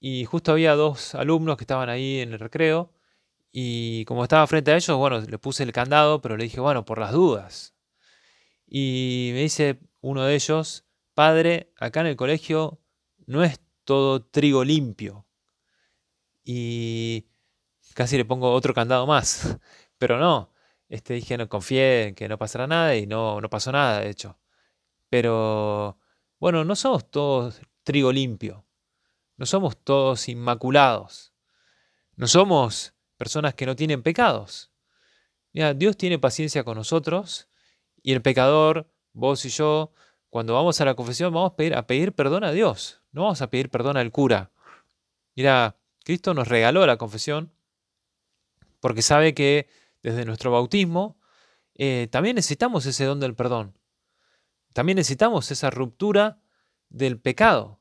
y 0.00 0.24
justo 0.24 0.52
había 0.52 0.74
dos 0.74 1.14
alumnos 1.14 1.56
que 1.56 1.64
estaban 1.64 1.88
ahí 1.88 2.20
en 2.20 2.32
el 2.32 2.38
recreo 2.38 2.92
y 3.52 4.04
como 4.06 4.24
estaba 4.24 4.46
frente 4.46 4.72
a 4.72 4.76
ellos, 4.76 4.96
bueno, 4.96 5.20
le 5.20 5.38
puse 5.38 5.62
el 5.62 5.72
candado, 5.72 6.20
pero 6.20 6.36
le 6.36 6.44
dije, 6.44 6.60
bueno, 6.60 6.84
por 6.84 6.98
las 6.98 7.12
dudas. 7.12 7.74
Y 8.66 9.30
me 9.32 9.42
dice 9.42 9.78
uno 10.00 10.24
de 10.24 10.34
ellos, 10.34 10.84
padre, 11.14 11.72
acá 11.78 12.00
en 12.00 12.08
el 12.08 12.16
colegio 12.16 12.80
no 13.26 13.44
es 13.44 13.60
todo 13.84 14.24
trigo 14.24 14.64
limpio. 14.64 15.26
Y 16.44 17.26
casi 17.94 18.16
le 18.16 18.24
pongo 18.24 18.52
otro 18.52 18.74
candado 18.74 19.06
más, 19.06 19.58
pero 19.98 20.18
no. 20.18 20.53
Este, 20.88 21.14
dije, 21.14 21.36
no 21.38 21.48
confié 21.48 22.08
en 22.08 22.14
que 22.14 22.28
no 22.28 22.38
pasará 22.38 22.66
nada 22.66 22.96
y 22.96 23.06
no, 23.06 23.40
no 23.40 23.48
pasó 23.50 23.72
nada, 23.72 24.00
de 24.00 24.10
hecho. 24.10 24.38
Pero 25.08 25.98
bueno, 26.38 26.64
no 26.64 26.76
somos 26.76 27.10
todos 27.10 27.60
trigo 27.82 28.12
limpio. 28.12 28.64
No 29.36 29.46
somos 29.46 29.76
todos 29.76 30.28
inmaculados. 30.28 31.32
No 32.16 32.26
somos 32.26 32.94
personas 33.16 33.54
que 33.54 33.66
no 33.66 33.76
tienen 33.76 34.02
pecados. 34.02 34.72
Mira, 35.52 35.74
Dios 35.74 35.96
tiene 35.96 36.18
paciencia 36.18 36.64
con 36.64 36.76
nosotros 36.76 37.48
y 38.02 38.12
el 38.12 38.22
pecador, 38.22 38.90
vos 39.12 39.44
y 39.44 39.48
yo, 39.48 39.92
cuando 40.30 40.54
vamos 40.54 40.80
a 40.80 40.84
la 40.84 40.94
confesión 40.94 41.32
vamos 41.32 41.52
a 41.52 41.56
pedir, 41.56 41.74
a 41.74 41.86
pedir 41.86 42.12
perdón 42.12 42.42
a 42.44 42.52
Dios, 42.52 43.00
no 43.12 43.22
vamos 43.22 43.40
a 43.40 43.50
pedir 43.50 43.70
perdón 43.70 43.96
al 43.96 44.10
cura. 44.10 44.50
Mira, 45.36 45.76
Cristo 46.04 46.34
nos 46.34 46.48
regaló 46.48 46.84
la 46.86 46.96
confesión 46.96 47.52
porque 48.80 49.02
sabe 49.02 49.32
que 49.32 49.68
desde 50.04 50.24
nuestro 50.24 50.52
bautismo 50.52 51.18
eh, 51.74 52.08
también 52.10 52.36
necesitamos 52.36 52.86
ese 52.86 53.04
don 53.04 53.20
del 53.20 53.34
perdón. 53.34 53.76
También 54.72 54.96
necesitamos 54.96 55.50
esa 55.50 55.70
ruptura 55.70 56.40
del 56.88 57.20
pecado. 57.20 57.80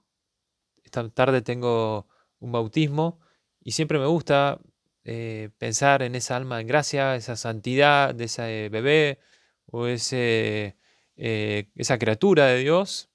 Esta 0.84 1.08
tarde 1.10 1.42
tengo 1.42 2.08
un 2.40 2.52
bautismo 2.52 3.20
y 3.62 3.72
siempre 3.74 4.00
me 4.00 4.08
gusta 4.08 4.60
eh, 5.04 5.50
pensar 5.58 6.02
en 6.02 6.16
esa 6.16 6.36
alma 6.36 6.62
en 6.62 6.68
gracia, 6.68 7.16
esa 7.16 7.36
santidad 7.36 8.16
de 8.16 8.26
ese 8.26 8.70
bebé 8.70 9.20
o 9.66 9.88
ese, 9.88 10.78
eh, 11.16 11.70
esa 11.76 11.98
criatura 11.98 12.48
de 12.48 12.60
Dios. 12.60 13.10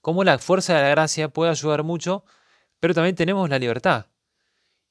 Cómo 0.00 0.24
la 0.24 0.38
fuerza 0.38 0.74
de 0.74 0.82
la 0.82 0.88
gracia 0.90 1.28
puede 1.28 1.50
ayudar 1.50 1.82
mucho, 1.84 2.24
pero 2.80 2.94
también 2.94 3.14
tenemos 3.14 3.48
la 3.50 3.58
libertad. 3.58 4.06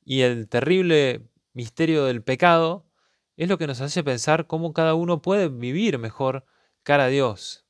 Y 0.06 0.22
el 0.22 0.48
terrible 0.48 1.22
misterio 1.54 2.06
del 2.06 2.24
pecado 2.24 2.89
es 3.40 3.48
lo 3.48 3.58
que 3.58 3.68
nos 3.68 3.80
hace 3.80 4.04
pensar 4.04 4.48
cómo 4.48 4.74
cada 4.74 4.96
uno 4.96 5.22
puede 5.22 5.48
vivir 5.48 5.98
mejor 5.98 6.44
cara 6.84 7.06
a 7.06 7.08
Dios. 7.08 7.66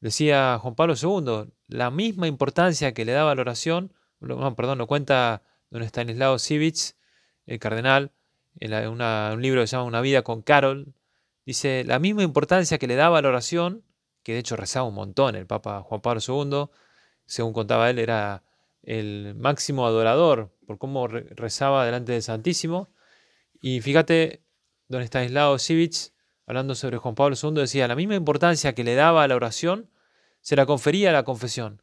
Decía 0.00 0.58
Juan 0.58 0.74
Pablo 0.74 0.94
II, 1.00 1.52
la 1.68 1.90
misma 1.90 2.26
importancia 2.26 2.94
que 2.94 3.04
le 3.04 3.12
daba 3.12 3.34
la 3.34 3.42
oración, 3.42 3.92
no, 4.20 4.56
perdón, 4.56 4.78
lo 4.78 4.86
cuenta 4.86 5.42
don 5.68 5.82
Stanislao 5.82 6.38
Sivich, 6.38 6.94
el 7.44 7.58
cardenal, 7.58 8.10
en 8.58 8.72
un 8.72 9.42
libro 9.42 9.60
que 9.60 9.66
se 9.66 9.76
llama 9.76 9.84
Una 9.84 10.00
vida 10.00 10.22
con 10.22 10.40
Carol, 10.40 10.94
dice, 11.44 11.84
la 11.84 11.98
misma 11.98 12.22
importancia 12.22 12.78
que 12.78 12.86
le 12.86 12.94
daba 12.94 13.20
la 13.20 13.28
oración, 13.28 13.84
que 14.22 14.32
de 14.32 14.38
hecho 14.38 14.56
rezaba 14.56 14.88
un 14.88 14.94
montón 14.94 15.36
el 15.36 15.46
Papa 15.46 15.82
Juan 15.82 16.00
Pablo 16.00 16.22
II, 16.26 16.70
según 17.26 17.52
contaba 17.52 17.90
él, 17.90 17.98
era 17.98 18.44
el 18.82 19.34
máximo 19.34 19.86
adorador 19.86 20.56
por 20.66 20.78
cómo 20.78 21.06
rezaba 21.06 21.84
delante 21.84 22.12
del 22.12 22.22
Santísimo. 22.22 22.88
Y 23.60 23.82
fíjate, 23.82 24.45
don 24.88 25.02
Stanislao 25.02 25.58
Sivich, 25.58 26.12
hablando 26.46 26.74
sobre 26.74 26.98
Juan 26.98 27.14
Pablo 27.14 27.36
II, 27.40 27.52
decía, 27.52 27.88
la 27.88 27.96
misma 27.96 28.14
importancia 28.14 28.74
que 28.74 28.84
le 28.84 28.94
daba 28.94 29.22
a 29.22 29.28
la 29.28 29.36
oración, 29.36 29.90
se 30.40 30.56
la 30.56 30.66
confería 30.66 31.10
a 31.10 31.12
la 31.12 31.24
confesión. 31.24 31.82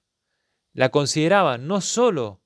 La 0.72 0.90
consideraba 0.90 1.58
no 1.58 1.82
sólo 1.82 2.42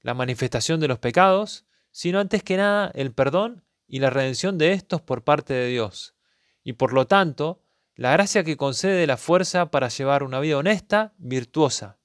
la 0.00 0.14
manifestación 0.14 0.80
de 0.80 0.88
los 0.88 0.98
pecados, 0.98 1.66
sino 1.90 2.20
antes 2.20 2.42
que 2.42 2.56
nada 2.56 2.90
el 2.94 3.12
perdón 3.12 3.64
y 3.86 3.98
la 3.98 4.10
redención 4.10 4.56
de 4.56 4.72
estos 4.72 5.00
por 5.00 5.24
parte 5.24 5.54
de 5.54 5.66
Dios, 5.66 6.14
y 6.62 6.74
por 6.74 6.92
lo 6.92 7.06
tanto, 7.06 7.62
la 7.94 8.12
gracia 8.12 8.44
que 8.44 8.56
concede 8.56 9.06
la 9.06 9.16
fuerza 9.16 9.70
para 9.70 9.88
llevar 9.88 10.22
una 10.22 10.38
vida 10.38 10.58
honesta, 10.58 11.14
virtuosa. 11.18 11.98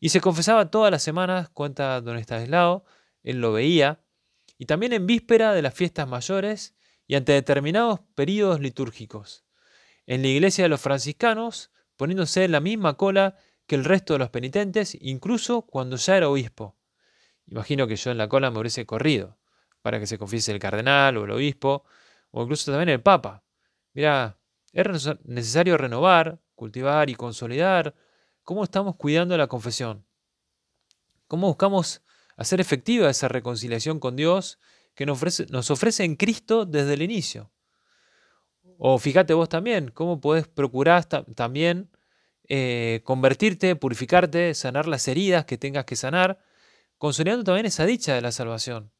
Y 0.00 0.08
se 0.08 0.20
confesaba 0.20 0.70
todas 0.70 0.90
las 0.90 1.02
semanas, 1.02 1.50
cuenta 1.50 2.00
don 2.00 2.16
Estanislao, 2.16 2.84
él 3.22 3.40
lo 3.40 3.52
veía, 3.52 4.00
y 4.56 4.66
también 4.66 4.92
en 4.92 5.06
víspera 5.06 5.52
de 5.52 5.62
las 5.62 5.74
fiestas 5.74 6.08
mayores 6.08 6.74
y 7.06 7.14
ante 7.16 7.32
determinados 7.32 8.00
períodos 8.14 8.60
litúrgicos. 8.60 9.44
En 10.06 10.22
la 10.22 10.28
iglesia 10.28 10.64
de 10.64 10.68
los 10.68 10.80
franciscanos 10.80 11.70
poniéndose 11.96 12.44
en 12.44 12.52
la 12.52 12.60
misma 12.60 12.96
cola 12.96 13.36
que 13.66 13.74
el 13.74 13.84
resto 13.84 14.14
de 14.14 14.18
los 14.18 14.30
penitentes, 14.30 14.96
incluso 15.00 15.62
cuando 15.62 15.96
ya 15.96 16.16
era 16.16 16.28
obispo. 16.28 16.76
Imagino 17.46 17.86
que 17.86 17.96
yo 17.96 18.10
en 18.10 18.18
la 18.18 18.28
cola 18.28 18.50
me 18.50 18.60
hubiese 18.60 18.86
corrido 18.86 19.38
para 19.82 20.00
que 20.00 20.06
se 20.06 20.18
confiese 20.18 20.52
el 20.52 20.58
cardenal 20.58 21.16
o 21.16 21.24
el 21.24 21.30
obispo, 21.30 21.84
o 22.30 22.42
incluso 22.42 22.70
también 22.70 22.88
el 22.88 23.02
papa. 23.02 23.44
Mira, 23.92 24.38
es 24.72 25.16
necesario 25.24 25.76
renovar, 25.76 26.40
cultivar 26.54 27.10
y 27.10 27.14
consolidar 27.14 27.94
cómo 28.42 28.64
estamos 28.64 28.96
cuidando 28.96 29.36
la 29.36 29.46
confesión. 29.46 30.06
Cómo 31.28 31.48
buscamos 31.48 32.02
hacer 32.36 32.60
efectiva 32.60 33.10
esa 33.10 33.28
reconciliación 33.28 34.00
con 34.00 34.16
Dios 34.16 34.58
que 34.94 35.06
nos 35.06 35.16
ofrece, 35.16 35.46
nos 35.50 35.70
ofrece 35.70 36.04
en 36.04 36.16
Cristo 36.16 36.66
desde 36.66 36.94
el 36.94 37.02
inicio. 37.02 37.50
O 38.78 38.98
fíjate 38.98 39.34
vos 39.34 39.48
también, 39.48 39.90
cómo 39.90 40.20
podés 40.20 40.48
procurar 40.48 41.04
también 41.04 41.90
eh, 42.48 43.00
convertirte, 43.04 43.76
purificarte, 43.76 44.54
sanar 44.54 44.86
las 44.86 45.08
heridas 45.08 45.44
que 45.44 45.56
tengas 45.56 45.84
que 45.84 45.96
sanar, 45.96 46.38
consolidando 46.98 47.44
también 47.44 47.66
esa 47.66 47.86
dicha 47.86 48.14
de 48.14 48.20
la 48.20 48.32
salvación. 48.32 48.92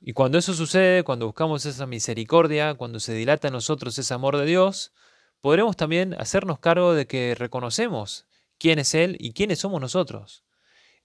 Y 0.00 0.12
cuando 0.12 0.38
eso 0.38 0.54
sucede, 0.54 1.04
cuando 1.04 1.26
buscamos 1.26 1.64
esa 1.66 1.86
misericordia, 1.86 2.74
cuando 2.74 3.00
se 3.00 3.14
dilata 3.14 3.48
en 3.48 3.54
nosotros 3.54 3.98
ese 3.98 4.12
amor 4.12 4.36
de 4.36 4.44
Dios, 4.44 4.92
podremos 5.40 5.76
también 5.76 6.14
hacernos 6.14 6.58
cargo 6.58 6.94
de 6.94 7.06
que 7.06 7.34
reconocemos 7.34 8.26
quién 8.58 8.78
es 8.78 8.94
Él 8.94 9.16
y 9.18 9.32
quiénes 9.32 9.60
somos 9.60 9.80
nosotros. 9.80 10.44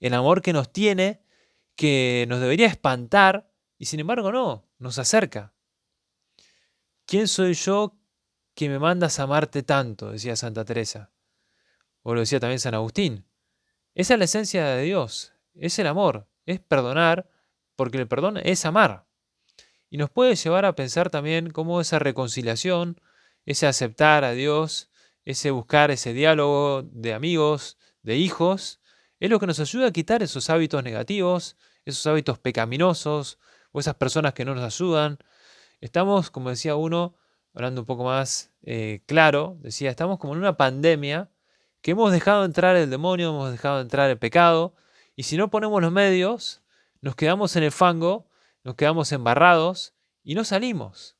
El 0.00 0.14
amor 0.14 0.42
que 0.42 0.52
nos 0.52 0.72
tiene, 0.72 1.22
que 1.76 2.26
nos 2.28 2.40
debería 2.40 2.66
espantar, 2.66 3.51
y 3.78 3.86
sin 3.86 4.00
embargo 4.00 4.32
no, 4.32 4.68
nos 4.78 4.98
acerca. 4.98 5.54
¿Quién 7.06 7.28
soy 7.28 7.54
yo 7.54 7.98
que 8.54 8.68
me 8.68 8.78
mandas 8.78 9.18
a 9.18 9.24
amarte 9.24 9.62
tanto? 9.62 10.12
decía 10.12 10.36
Santa 10.36 10.64
Teresa. 10.64 11.12
O 12.02 12.14
lo 12.14 12.20
decía 12.20 12.40
también 12.40 12.60
San 12.60 12.74
Agustín. 12.74 13.26
Esa 13.94 14.14
es 14.14 14.18
la 14.18 14.24
esencia 14.24 14.66
de 14.66 14.82
Dios, 14.82 15.32
es 15.54 15.78
el 15.78 15.86
amor. 15.86 16.28
es 16.46 16.58
perdonar, 16.60 17.28
porque 17.76 17.98
el 17.98 18.08
perdón 18.08 18.38
es 18.42 18.64
amar. 18.64 19.06
Y 19.90 19.98
nos 19.98 20.10
puede 20.10 20.34
llevar 20.34 20.64
a 20.64 20.74
pensar 20.74 21.10
también 21.10 21.50
cómo 21.50 21.80
esa 21.80 21.98
reconciliación, 21.98 23.00
ese 23.44 23.66
aceptar 23.66 24.24
a 24.24 24.32
Dios, 24.32 24.90
ese 25.24 25.50
buscar 25.50 25.90
ese 25.90 26.12
diálogo 26.12 26.82
de 26.82 27.14
amigos, 27.14 27.78
de 28.02 28.16
hijos, 28.16 28.80
es 29.20 29.30
lo 29.30 29.38
que 29.38 29.46
nos 29.46 29.60
ayuda 29.60 29.88
a 29.88 29.92
quitar 29.92 30.22
esos 30.22 30.50
hábitos 30.50 30.82
negativos, 30.82 31.56
esos 31.84 32.06
hábitos 32.06 32.38
pecaminosos 32.38 33.38
o 33.72 33.80
esas 33.80 33.96
personas 33.96 34.34
que 34.34 34.44
no 34.44 34.54
nos 34.54 34.64
ayudan. 34.64 35.18
Estamos, 35.80 36.30
como 36.30 36.50
decía 36.50 36.76
uno, 36.76 37.16
hablando 37.54 37.82
un 37.82 37.86
poco 37.86 38.04
más 38.04 38.52
eh, 38.62 39.02
claro, 39.06 39.58
decía, 39.60 39.90
estamos 39.90 40.18
como 40.18 40.34
en 40.34 40.38
una 40.38 40.56
pandemia 40.56 41.30
que 41.80 41.90
hemos 41.90 42.12
dejado 42.12 42.44
entrar 42.44 42.76
el 42.76 42.88
demonio, 42.90 43.30
hemos 43.30 43.50
dejado 43.50 43.80
entrar 43.80 44.08
el 44.08 44.18
pecado, 44.18 44.74
y 45.16 45.24
si 45.24 45.36
no 45.36 45.50
ponemos 45.50 45.82
los 45.82 45.92
medios, 45.92 46.62
nos 47.00 47.16
quedamos 47.16 47.56
en 47.56 47.64
el 47.64 47.72
fango, 47.72 48.28
nos 48.62 48.76
quedamos 48.76 49.10
embarrados 49.12 49.94
y 50.22 50.34
no 50.34 50.44
salimos. 50.44 51.16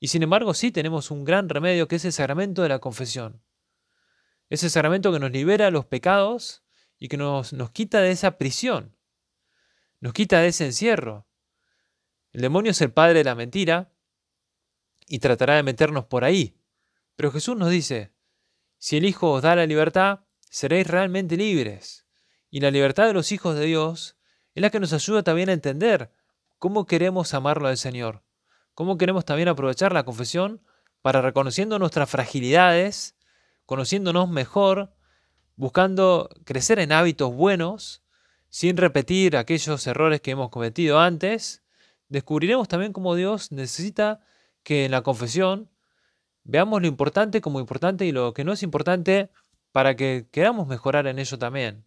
Y 0.00 0.08
sin 0.08 0.22
embargo 0.22 0.54
sí 0.54 0.72
tenemos 0.72 1.10
un 1.10 1.24
gran 1.24 1.48
remedio 1.48 1.86
que 1.86 1.96
es 1.96 2.04
el 2.04 2.12
sacramento 2.12 2.62
de 2.62 2.68
la 2.68 2.80
confesión. 2.80 3.42
Ese 4.48 4.68
sacramento 4.68 5.12
que 5.12 5.20
nos 5.20 5.30
libera 5.30 5.70
los 5.70 5.86
pecados 5.86 6.64
y 6.98 7.08
que 7.08 7.16
nos, 7.16 7.52
nos 7.52 7.70
quita 7.70 8.00
de 8.00 8.10
esa 8.10 8.36
prisión, 8.36 8.96
nos 10.00 10.12
quita 10.12 10.40
de 10.40 10.48
ese 10.48 10.66
encierro. 10.66 11.26
El 12.32 12.42
demonio 12.42 12.70
es 12.70 12.80
el 12.80 12.92
padre 12.92 13.18
de 13.18 13.24
la 13.24 13.34
mentira 13.34 13.92
y 15.06 15.18
tratará 15.18 15.56
de 15.56 15.62
meternos 15.62 16.04
por 16.04 16.24
ahí. 16.24 16.56
Pero 17.16 17.32
Jesús 17.32 17.56
nos 17.56 17.70
dice, 17.70 18.12
si 18.78 18.96
el 18.96 19.04
Hijo 19.04 19.32
os 19.32 19.42
da 19.42 19.56
la 19.56 19.66
libertad, 19.66 20.20
seréis 20.48 20.86
realmente 20.86 21.36
libres. 21.36 22.06
Y 22.50 22.60
la 22.60 22.70
libertad 22.70 23.06
de 23.06 23.12
los 23.12 23.32
hijos 23.32 23.56
de 23.56 23.66
Dios 23.66 24.16
es 24.54 24.62
la 24.62 24.70
que 24.70 24.80
nos 24.80 24.92
ayuda 24.92 25.22
también 25.22 25.48
a 25.48 25.52
entender 25.52 26.12
cómo 26.58 26.86
queremos 26.86 27.34
amarlo 27.34 27.68
al 27.68 27.76
Señor, 27.76 28.22
cómo 28.74 28.98
queremos 28.98 29.24
también 29.24 29.48
aprovechar 29.48 29.92
la 29.92 30.04
confesión 30.04 30.62
para 31.02 31.22
reconociendo 31.22 31.78
nuestras 31.78 32.10
fragilidades, 32.10 33.16
conociéndonos 33.66 34.28
mejor, 34.28 34.92
buscando 35.56 36.28
crecer 36.44 36.78
en 36.78 36.92
hábitos 36.92 37.32
buenos, 37.32 38.02
sin 38.48 38.76
repetir 38.76 39.36
aquellos 39.36 39.86
errores 39.86 40.20
que 40.20 40.32
hemos 40.32 40.50
cometido 40.50 40.98
antes, 40.98 41.59
descubriremos 42.10 42.68
también 42.68 42.92
cómo 42.92 43.14
Dios 43.14 43.52
necesita 43.52 44.20
que 44.62 44.84
en 44.84 44.90
la 44.90 45.02
confesión 45.02 45.70
veamos 46.44 46.82
lo 46.82 46.88
importante 46.88 47.40
como 47.40 47.60
importante 47.60 48.04
y 48.04 48.12
lo 48.12 48.34
que 48.34 48.44
no 48.44 48.52
es 48.52 48.62
importante 48.62 49.30
para 49.72 49.96
que 49.96 50.28
queramos 50.30 50.66
mejorar 50.66 51.06
en 51.06 51.18
ello 51.18 51.38
también. 51.38 51.86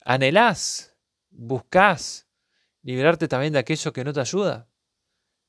Anhelás, 0.00 0.96
buscás 1.30 2.28
liberarte 2.82 3.28
también 3.28 3.52
de 3.52 3.58
aquello 3.58 3.92
que 3.92 4.04
no 4.04 4.12
te 4.12 4.20
ayuda. 4.20 4.68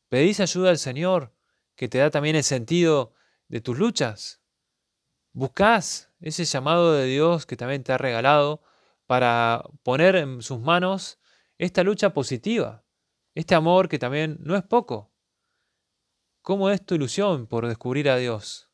Pedís 0.10 0.39
ayuda 0.39 0.72
al 0.72 0.77
Señor, 0.77 1.34
que 1.75 1.88
te 1.88 2.00
da 2.00 2.10
también 2.10 2.36
el 2.36 2.44
sentido 2.44 3.13
de 3.48 3.62
tus 3.62 3.77
luchas. 3.77 4.42
Buscás 5.34 6.12
ese 6.22 6.46
llamado 6.46 6.94
de 6.94 7.06
Dios 7.06 7.46
que 7.46 7.58
también 7.58 7.84
te 7.84 7.92
ha 7.92 7.98
regalado 7.98 8.63
para 9.06 9.63
poner 9.84 10.15
en 10.15 10.42
sus 10.42 10.60
manos 10.60 11.20
esta 11.58 11.84
lucha 11.84 12.13
positiva, 12.13 12.85
este 13.36 13.54
amor 13.54 13.89
que 13.89 14.00
también 14.00 14.38
no 14.39 14.56
es 14.56 14.63
poco. 14.63 15.12
¿Cómo 16.42 16.70
es 16.70 16.84
tu 16.86 16.96
ilusión 16.96 17.48
por 17.48 17.68
descubrir 17.68 18.10
a 18.10 18.18
Dios? 18.18 18.72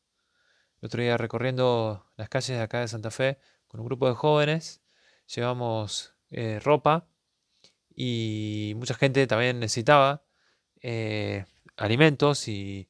El 0.80 0.86
otro 0.86 1.02
día 1.02 1.16
recorriendo 1.16 2.06
las 2.16 2.28
calles 2.28 2.56
de 2.56 2.62
acá 2.62 2.80
de 2.80 2.88
Santa 2.88 3.10
Fe 3.10 3.38
con 3.66 3.80
un 3.80 3.86
grupo 3.86 4.08
de 4.08 4.14
jóvenes, 4.14 4.82
llevamos 5.26 6.14
eh, 6.30 6.60
ropa 6.62 7.08
y 7.94 8.74
mucha 8.76 8.94
gente 8.94 9.26
también 9.26 9.58
necesitaba 9.58 10.24
eh, 10.80 11.44
alimentos 11.76 12.48
y, 12.48 12.88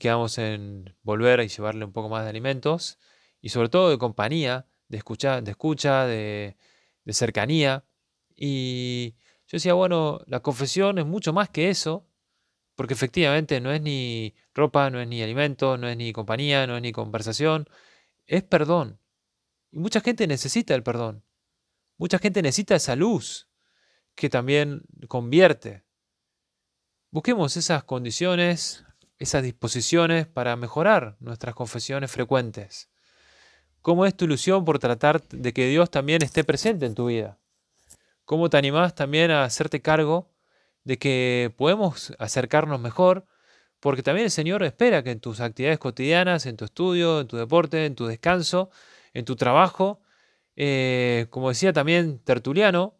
quedamos 0.00 0.36
en 0.38 0.94
volver 1.02 1.40
y 1.40 1.48
llevarle 1.48 1.84
un 1.84 1.92
poco 1.92 2.08
más 2.10 2.24
de 2.24 2.30
alimentos 2.30 2.98
y 3.40 3.48
sobre 3.48 3.70
todo 3.70 3.88
de 3.90 3.98
compañía, 3.98 4.66
de 4.88 4.98
escucha, 4.98 5.40
de, 5.40 5.50
escucha, 5.52 6.06
de, 6.06 6.56
de 7.04 7.12
cercanía. 7.14 7.84
Y 8.36 9.16
yo 9.48 9.56
decía, 9.56 9.72
bueno, 9.72 10.20
la 10.26 10.40
confesión 10.40 10.98
es 10.98 11.06
mucho 11.06 11.32
más 11.32 11.48
que 11.48 11.70
eso, 11.70 12.06
porque 12.74 12.92
efectivamente 12.92 13.60
no 13.62 13.72
es 13.72 13.80
ni 13.80 14.34
ropa, 14.52 14.90
no 14.90 15.00
es 15.00 15.08
ni 15.08 15.22
alimento, 15.22 15.78
no 15.78 15.88
es 15.88 15.96
ni 15.96 16.12
compañía, 16.12 16.66
no 16.66 16.76
es 16.76 16.82
ni 16.82 16.92
conversación, 16.92 17.66
es 18.26 18.42
perdón. 18.42 19.00
Y 19.72 19.78
mucha 19.78 20.02
gente 20.02 20.26
necesita 20.26 20.74
el 20.74 20.82
perdón. 20.82 21.24
Mucha 21.96 22.18
gente 22.18 22.42
necesita 22.42 22.76
esa 22.76 22.94
luz 22.94 23.48
que 24.14 24.28
también 24.28 24.82
convierte. 25.08 25.82
Busquemos 27.10 27.56
esas 27.56 27.84
condiciones, 27.84 28.84
esas 29.18 29.42
disposiciones 29.42 30.26
para 30.26 30.56
mejorar 30.56 31.16
nuestras 31.20 31.54
confesiones 31.54 32.10
frecuentes. 32.10 32.90
¿Cómo 33.80 34.04
es 34.04 34.14
tu 34.14 34.26
ilusión 34.26 34.66
por 34.66 34.78
tratar 34.78 35.26
de 35.28 35.54
que 35.54 35.68
Dios 35.68 35.90
también 35.90 36.20
esté 36.20 36.44
presente 36.44 36.84
en 36.84 36.94
tu 36.94 37.06
vida? 37.06 37.38
¿Cómo 38.28 38.50
te 38.50 38.58
animás 38.58 38.94
también 38.94 39.30
a 39.30 39.44
hacerte 39.44 39.80
cargo 39.80 40.30
de 40.84 40.98
que 40.98 41.50
podemos 41.56 42.12
acercarnos 42.18 42.78
mejor, 42.78 43.24
porque 43.80 44.02
también 44.02 44.26
el 44.26 44.30
Señor 44.30 44.62
espera 44.64 45.02
que 45.02 45.12
en 45.12 45.20
tus 45.20 45.40
actividades 45.40 45.78
cotidianas, 45.78 46.44
en 46.44 46.58
tu 46.58 46.66
estudio, 46.66 47.20
en 47.20 47.26
tu 47.26 47.38
deporte, 47.38 47.86
en 47.86 47.94
tu 47.94 48.04
descanso, 48.04 48.68
en 49.14 49.24
tu 49.24 49.34
trabajo, 49.34 50.02
eh, 50.56 51.26
como 51.30 51.48
decía 51.48 51.72
también 51.72 52.18
Tertuliano, 52.18 52.98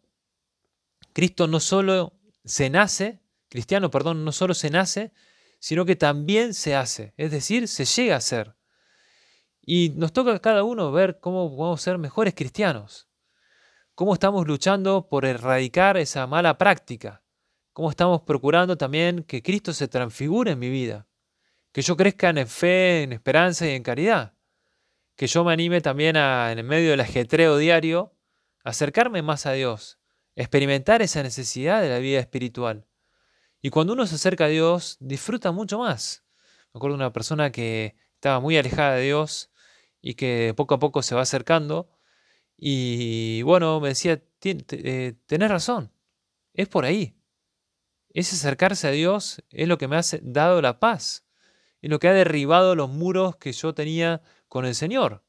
Cristo 1.13 1.45
no 1.45 1.59
solo 1.59 2.13
se 2.43 2.71
nace, 2.71 3.19
cristiano, 3.49 3.91
perdón, 3.91 4.25
no 4.25 4.31
solo 4.31 4.55
se 4.55 4.71
nace, 4.71 5.11
sino 5.59 5.85
que 5.85 5.95
también 5.95 6.55
se 6.55 6.73
hace, 6.73 7.13
es 7.17 7.29
decir, 7.29 7.67
se 7.67 7.85
llega 7.85 8.15
a 8.15 8.21
ser. 8.21 8.55
Y 9.61 9.89
nos 9.89 10.11
toca 10.11 10.33
a 10.33 10.39
cada 10.39 10.63
uno 10.63 10.91
ver 10.91 11.19
cómo 11.19 11.55
podemos 11.55 11.83
ser 11.83 11.99
mejores 11.99 12.33
cristianos, 12.33 13.08
cómo 13.99 14.13
estamos 14.13 14.47
luchando 14.47 15.09
por 15.09 15.25
erradicar 15.25 15.97
esa 15.97 16.25
mala 16.25 16.57
práctica, 16.57 17.21
cómo 17.73 17.89
estamos 17.89 18.21
procurando 18.21 18.77
también 18.77 19.23
que 19.23 19.43
Cristo 19.43 19.73
se 19.73 19.89
transfigure 19.89 20.51
en 20.51 20.59
mi 20.59 20.69
vida, 20.69 21.09
que 21.73 21.81
yo 21.81 21.97
crezca 21.97 22.29
en 22.29 22.47
fe, 22.47 23.03
en 23.03 23.11
esperanza 23.11 23.67
y 23.67 23.71
en 23.71 23.83
caridad, 23.83 24.37
que 25.17 25.27
yo 25.27 25.43
me 25.43 25.51
anime 25.51 25.81
también 25.81 26.15
a, 26.15 26.49
en 26.53 26.65
medio 26.65 26.91
del 26.91 27.01
ajetreo 27.01 27.57
diario, 27.57 28.15
acercarme 28.63 29.21
más 29.21 29.45
a 29.45 29.51
Dios, 29.51 29.99
experimentar 30.33 31.01
esa 31.01 31.21
necesidad 31.21 31.81
de 31.81 31.89
la 31.89 31.99
vida 31.99 32.21
espiritual. 32.21 32.87
Y 33.61 33.69
cuando 33.69 33.91
uno 33.91 34.07
se 34.07 34.15
acerca 34.15 34.45
a 34.45 34.47
Dios, 34.47 34.95
disfruta 35.01 35.51
mucho 35.51 35.77
más. 35.77 36.23
Me 36.73 36.77
acuerdo 36.77 36.95
de 36.95 37.03
una 37.03 37.11
persona 37.11 37.51
que 37.51 37.97
estaba 38.13 38.39
muy 38.39 38.57
alejada 38.57 38.95
de 38.95 39.03
Dios 39.03 39.51
y 40.01 40.13
que 40.13 40.53
poco 40.55 40.75
a 40.75 40.79
poco 40.79 41.01
se 41.01 41.15
va 41.15 41.21
acercando. 41.23 41.98
Y 42.61 43.41
bueno, 43.43 43.79
me 43.79 43.89
decía, 43.89 44.21
eh, 44.43 45.13
tenés 45.27 45.49
razón, 45.49 45.93
es 46.53 46.67
por 46.67 46.83
ahí. 46.83 47.15
Ese 48.09 48.35
acercarse 48.35 48.87
a 48.89 48.91
Dios 48.91 49.41
es 49.49 49.67
lo 49.69 49.77
que 49.77 49.87
me 49.87 49.95
ha 49.95 50.01
dado 50.21 50.61
la 50.61 50.79
paz, 50.79 51.25
es 51.81 51.89
lo 51.89 51.99
que 51.99 52.09
ha 52.09 52.13
derribado 52.13 52.75
los 52.75 52.89
muros 52.89 53.37
que 53.37 53.53
yo 53.53 53.73
tenía 53.73 54.21
con 54.49 54.65
el 54.65 54.75
Señor. 54.75 55.23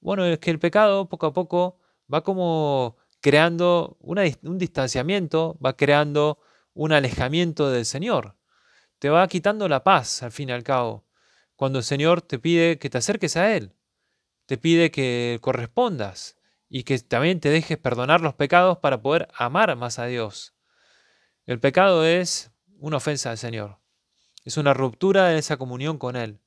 Bueno, 0.00 0.26
es 0.26 0.38
que 0.40 0.50
el 0.50 0.58
pecado 0.58 1.08
poco 1.08 1.26
a 1.26 1.32
poco 1.32 1.78
va 2.12 2.22
como 2.22 2.98
creando 3.20 3.96
un 4.00 4.58
distanciamiento, 4.58 5.58
va 5.64 5.74
creando 5.74 6.38
un 6.74 6.92
alejamiento 6.92 7.70
del 7.70 7.86
Señor. 7.86 8.36
Te 8.98 9.08
va 9.08 9.26
quitando 9.26 9.68
la 9.68 9.84
paz, 9.84 10.22
al 10.22 10.32
fin 10.32 10.50
y 10.50 10.52
al 10.52 10.64
cabo, 10.64 11.06
cuando 11.56 11.78
el 11.78 11.84
Señor 11.84 12.20
te 12.20 12.38
pide 12.38 12.78
que 12.78 12.90
te 12.90 12.98
acerques 12.98 13.38
a 13.38 13.56
Él, 13.56 13.72
te 14.44 14.58
pide 14.58 14.90
que 14.90 15.38
correspondas 15.40 16.37
y 16.68 16.82
que 16.82 16.98
también 16.98 17.40
te 17.40 17.48
dejes 17.50 17.78
perdonar 17.78 18.20
los 18.20 18.34
pecados 18.34 18.78
para 18.78 19.00
poder 19.00 19.28
amar 19.34 19.74
más 19.76 19.98
a 19.98 20.06
Dios. 20.06 20.54
El 21.46 21.60
pecado 21.60 22.04
es 22.04 22.50
una 22.78 22.98
ofensa 22.98 23.30
al 23.30 23.38
Señor. 23.38 23.78
Es 24.44 24.56
una 24.56 24.74
ruptura 24.74 25.28
de 25.28 25.38
esa 25.38 25.56
comunión 25.56 25.98
con 25.98 26.16
Él. 26.16 26.40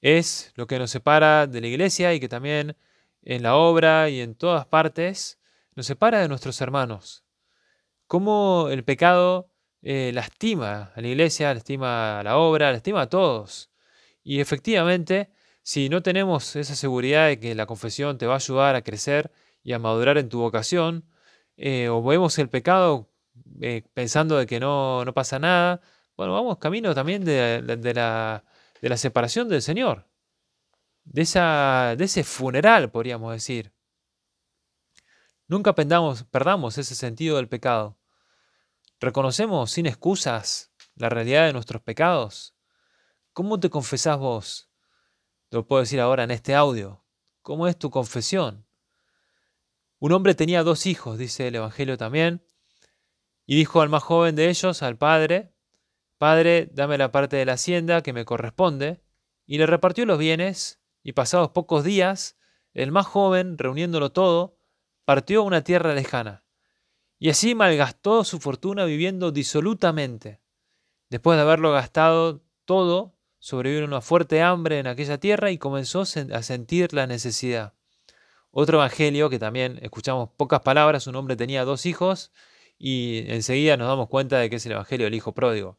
Es 0.00 0.52
lo 0.56 0.66
que 0.66 0.78
nos 0.78 0.90
separa 0.90 1.46
de 1.46 1.60
la 1.60 1.66
iglesia 1.66 2.14
y 2.14 2.20
que 2.20 2.28
también 2.28 2.76
en 3.22 3.42
la 3.42 3.56
obra 3.56 4.08
y 4.08 4.20
en 4.20 4.34
todas 4.34 4.66
partes 4.66 5.38
nos 5.74 5.86
separa 5.86 6.20
de 6.20 6.28
nuestros 6.28 6.60
hermanos. 6.60 7.24
Cómo 8.06 8.68
el 8.70 8.84
pecado 8.84 9.50
eh, 9.82 10.10
lastima 10.12 10.92
a 10.94 11.00
la 11.00 11.08
iglesia, 11.08 11.54
lastima 11.54 12.20
a 12.20 12.22
la 12.22 12.38
obra, 12.38 12.72
lastima 12.72 13.02
a 13.02 13.08
todos. 13.08 13.70
Y 14.22 14.40
efectivamente, 14.40 15.30
si 15.70 15.88
no 15.88 16.02
tenemos 16.02 16.56
esa 16.56 16.74
seguridad 16.74 17.28
de 17.28 17.38
que 17.38 17.54
la 17.54 17.64
confesión 17.64 18.18
te 18.18 18.26
va 18.26 18.32
a 18.32 18.36
ayudar 18.38 18.74
a 18.74 18.82
crecer 18.82 19.30
y 19.62 19.72
a 19.72 19.78
madurar 19.78 20.18
en 20.18 20.28
tu 20.28 20.40
vocación, 20.40 21.04
eh, 21.56 21.88
o 21.88 22.02
vemos 22.02 22.36
el 22.40 22.48
pecado 22.48 23.08
eh, 23.60 23.84
pensando 23.94 24.36
de 24.36 24.46
que 24.46 24.58
no, 24.58 25.04
no, 25.04 25.14
pasa 25.14 25.38
nada. 25.38 25.80
Bueno, 26.16 26.32
vamos 26.32 26.58
camino 26.58 26.92
también 26.92 27.24
de, 27.24 27.62
la, 27.94 28.42
de 28.82 28.88
la, 28.88 28.96
separación 28.96 29.48
del 29.48 29.62
Señor, 29.62 30.08
de, 31.04 31.22
esa, 31.22 31.94
de 31.96 32.04
ese 32.04 32.24
funeral, 32.24 32.90
podríamos 32.90 33.32
decir. 33.32 33.72
Nunca 35.46 35.76
perdamos, 35.76 36.24
perdamos 36.24 36.78
ese 36.78 36.96
sentido 36.96 37.36
del 37.36 37.48
pecado. 37.48 37.96
¿Reconocemos 38.98 39.70
sin 39.70 39.86
excusas 39.86 40.72
la 40.96 41.10
realidad 41.10 41.46
de 41.46 41.52
nuestros 41.52 41.80
pecados? 41.80 42.56
¿Cómo 43.32 43.60
te 43.60 43.70
confesás 43.70 44.18
vos? 44.18 44.69
Lo 45.50 45.66
puedo 45.66 45.80
decir 45.80 46.00
ahora 46.00 46.24
en 46.24 46.30
este 46.30 46.54
audio. 46.54 47.04
¿Cómo 47.42 47.66
es 47.66 47.76
tu 47.76 47.90
confesión? 47.90 48.66
Un 49.98 50.12
hombre 50.12 50.34
tenía 50.34 50.62
dos 50.62 50.86
hijos, 50.86 51.18
dice 51.18 51.48
el 51.48 51.56
Evangelio 51.56 51.98
también, 51.98 52.42
y 53.46 53.56
dijo 53.56 53.80
al 53.80 53.88
más 53.88 54.02
joven 54.02 54.36
de 54.36 54.48
ellos, 54.48 54.82
al 54.82 54.96
padre, 54.96 55.52
Padre, 56.20 56.68
dame 56.74 56.98
la 56.98 57.12
parte 57.12 57.36
de 57.36 57.46
la 57.46 57.54
hacienda 57.54 58.02
que 58.02 58.12
me 58.12 58.26
corresponde, 58.26 59.02
y 59.46 59.56
le 59.56 59.64
repartió 59.64 60.04
los 60.04 60.18
bienes, 60.18 60.78
y 61.02 61.12
pasados 61.12 61.48
pocos 61.48 61.82
días, 61.82 62.36
el 62.74 62.92
más 62.92 63.06
joven, 63.06 63.56
reuniéndolo 63.56 64.12
todo, 64.12 64.58
partió 65.06 65.40
a 65.40 65.44
una 65.44 65.64
tierra 65.64 65.94
lejana, 65.94 66.44
y 67.18 67.30
así 67.30 67.54
malgastó 67.54 68.22
su 68.24 68.38
fortuna 68.38 68.84
viviendo 68.84 69.32
disolutamente. 69.32 70.42
Después 71.08 71.38
de 71.38 71.42
haberlo 71.42 71.72
gastado 71.72 72.42
todo, 72.66 73.16
sobrevivió 73.40 73.84
una 73.84 74.00
fuerte 74.00 74.42
hambre 74.42 74.78
en 74.78 74.86
aquella 74.86 75.18
tierra 75.18 75.50
y 75.50 75.58
comenzó 75.58 76.02
a 76.02 76.42
sentir 76.42 76.92
la 76.92 77.06
necesidad. 77.06 77.74
Otro 78.52 78.78
evangelio 78.78 79.30
que 79.30 79.38
también 79.38 79.78
escuchamos 79.82 80.28
pocas 80.36 80.60
palabras, 80.60 81.06
un 81.06 81.16
hombre 81.16 81.36
tenía 81.36 81.64
dos 81.64 81.86
hijos 81.86 82.32
y 82.78 83.24
enseguida 83.28 83.76
nos 83.76 83.88
damos 83.88 84.08
cuenta 84.08 84.38
de 84.38 84.50
que 84.50 84.56
es 84.56 84.66
el 84.66 84.72
evangelio 84.72 85.06
del 85.06 85.14
hijo 85.14 85.34
pródigo. 85.34 85.78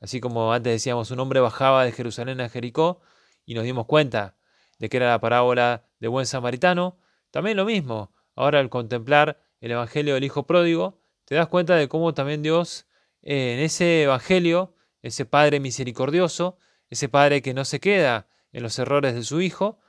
Así 0.00 0.20
como 0.20 0.52
antes 0.52 0.72
decíamos, 0.72 1.10
un 1.10 1.20
hombre 1.20 1.40
bajaba 1.40 1.84
de 1.84 1.92
Jerusalén 1.92 2.40
a 2.40 2.48
Jericó 2.48 3.00
y 3.44 3.54
nos 3.54 3.64
dimos 3.64 3.86
cuenta 3.86 4.36
de 4.78 4.88
que 4.88 4.96
era 4.96 5.10
la 5.10 5.20
parábola 5.20 5.84
de 6.00 6.08
buen 6.08 6.26
samaritano, 6.26 6.98
también 7.30 7.56
lo 7.56 7.64
mismo. 7.64 8.12
Ahora 8.34 8.58
al 8.58 8.70
contemplar 8.70 9.40
el 9.60 9.70
Evangelio 9.72 10.14
del 10.14 10.24
Hijo 10.24 10.46
Pródigo, 10.46 11.00
te 11.24 11.34
das 11.34 11.48
cuenta 11.48 11.76
de 11.76 11.88
cómo 11.88 12.14
también 12.14 12.42
Dios 12.42 12.86
eh, 13.22 13.54
en 13.54 13.60
ese 13.60 14.02
Evangelio, 14.02 14.74
ese 15.02 15.24
Padre 15.24 15.60
misericordioso, 15.60 16.58
ese 16.92 17.08
Padre 17.08 17.40
que 17.40 17.54
no 17.54 17.64
se 17.64 17.80
queda 17.80 18.26
en 18.52 18.62
los 18.62 18.78
errores 18.78 19.14
de 19.14 19.22
su 19.22 19.40
Hijo, 19.40 19.80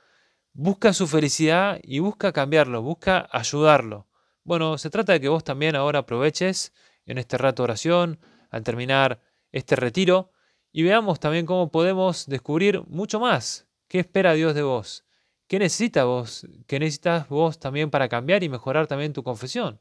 busca 0.54 0.94
su 0.94 1.06
felicidad 1.06 1.78
y 1.82 1.98
busca 1.98 2.32
cambiarlo, 2.32 2.80
busca 2.80 3.28
ayudarlo. 3.30 4.08
Bueno, 4.42 4.78
se 4.78 4.88
trata 4.88 5.12
de 5.12 5.20
que 5.20 5.28
vos 5.28 5.44
también 5.44 5.76
ahora 5.76 5.98
aproveches 5.98 6.72
en 7.04 7.18
este 7.18 7.36
rato 7.36 7.62
de 7.62 7.64
oración, 7.64 8.20
al 8.48 8.62
terminar 8.62 9.20
este 9.52 9.76
retiro 9.76 10.32
y 10.72 10.82
veamos 10.82 11.20
también 11.20 11.44
cómo 11.44 11.70
podemos 11.70 12.24
descubrir 12.26 12.82
mucho 12.86 13.20
más. 13.20 13.68
¿Qué 13.86 13.98
espera 13.98 14.32
Dios 14.32 14.54
de 14.54 14.62
vos? 14.62 15.04
¿Qué 15.46 15.58
necesita 15.58 16.04
vos? 16.04 16.46
¿Qué 16.66 16.78
necesitas 16.78 17.28
vos 17.28 17.58
también 17.58 17.90
para 17.90 18.08
cambiar 18.08 18.42
y 18.44 18.48
mejorar 18.48 18.86
también 18.86 19.12
tu 19.12 19.22
confesión? 19.22 19.78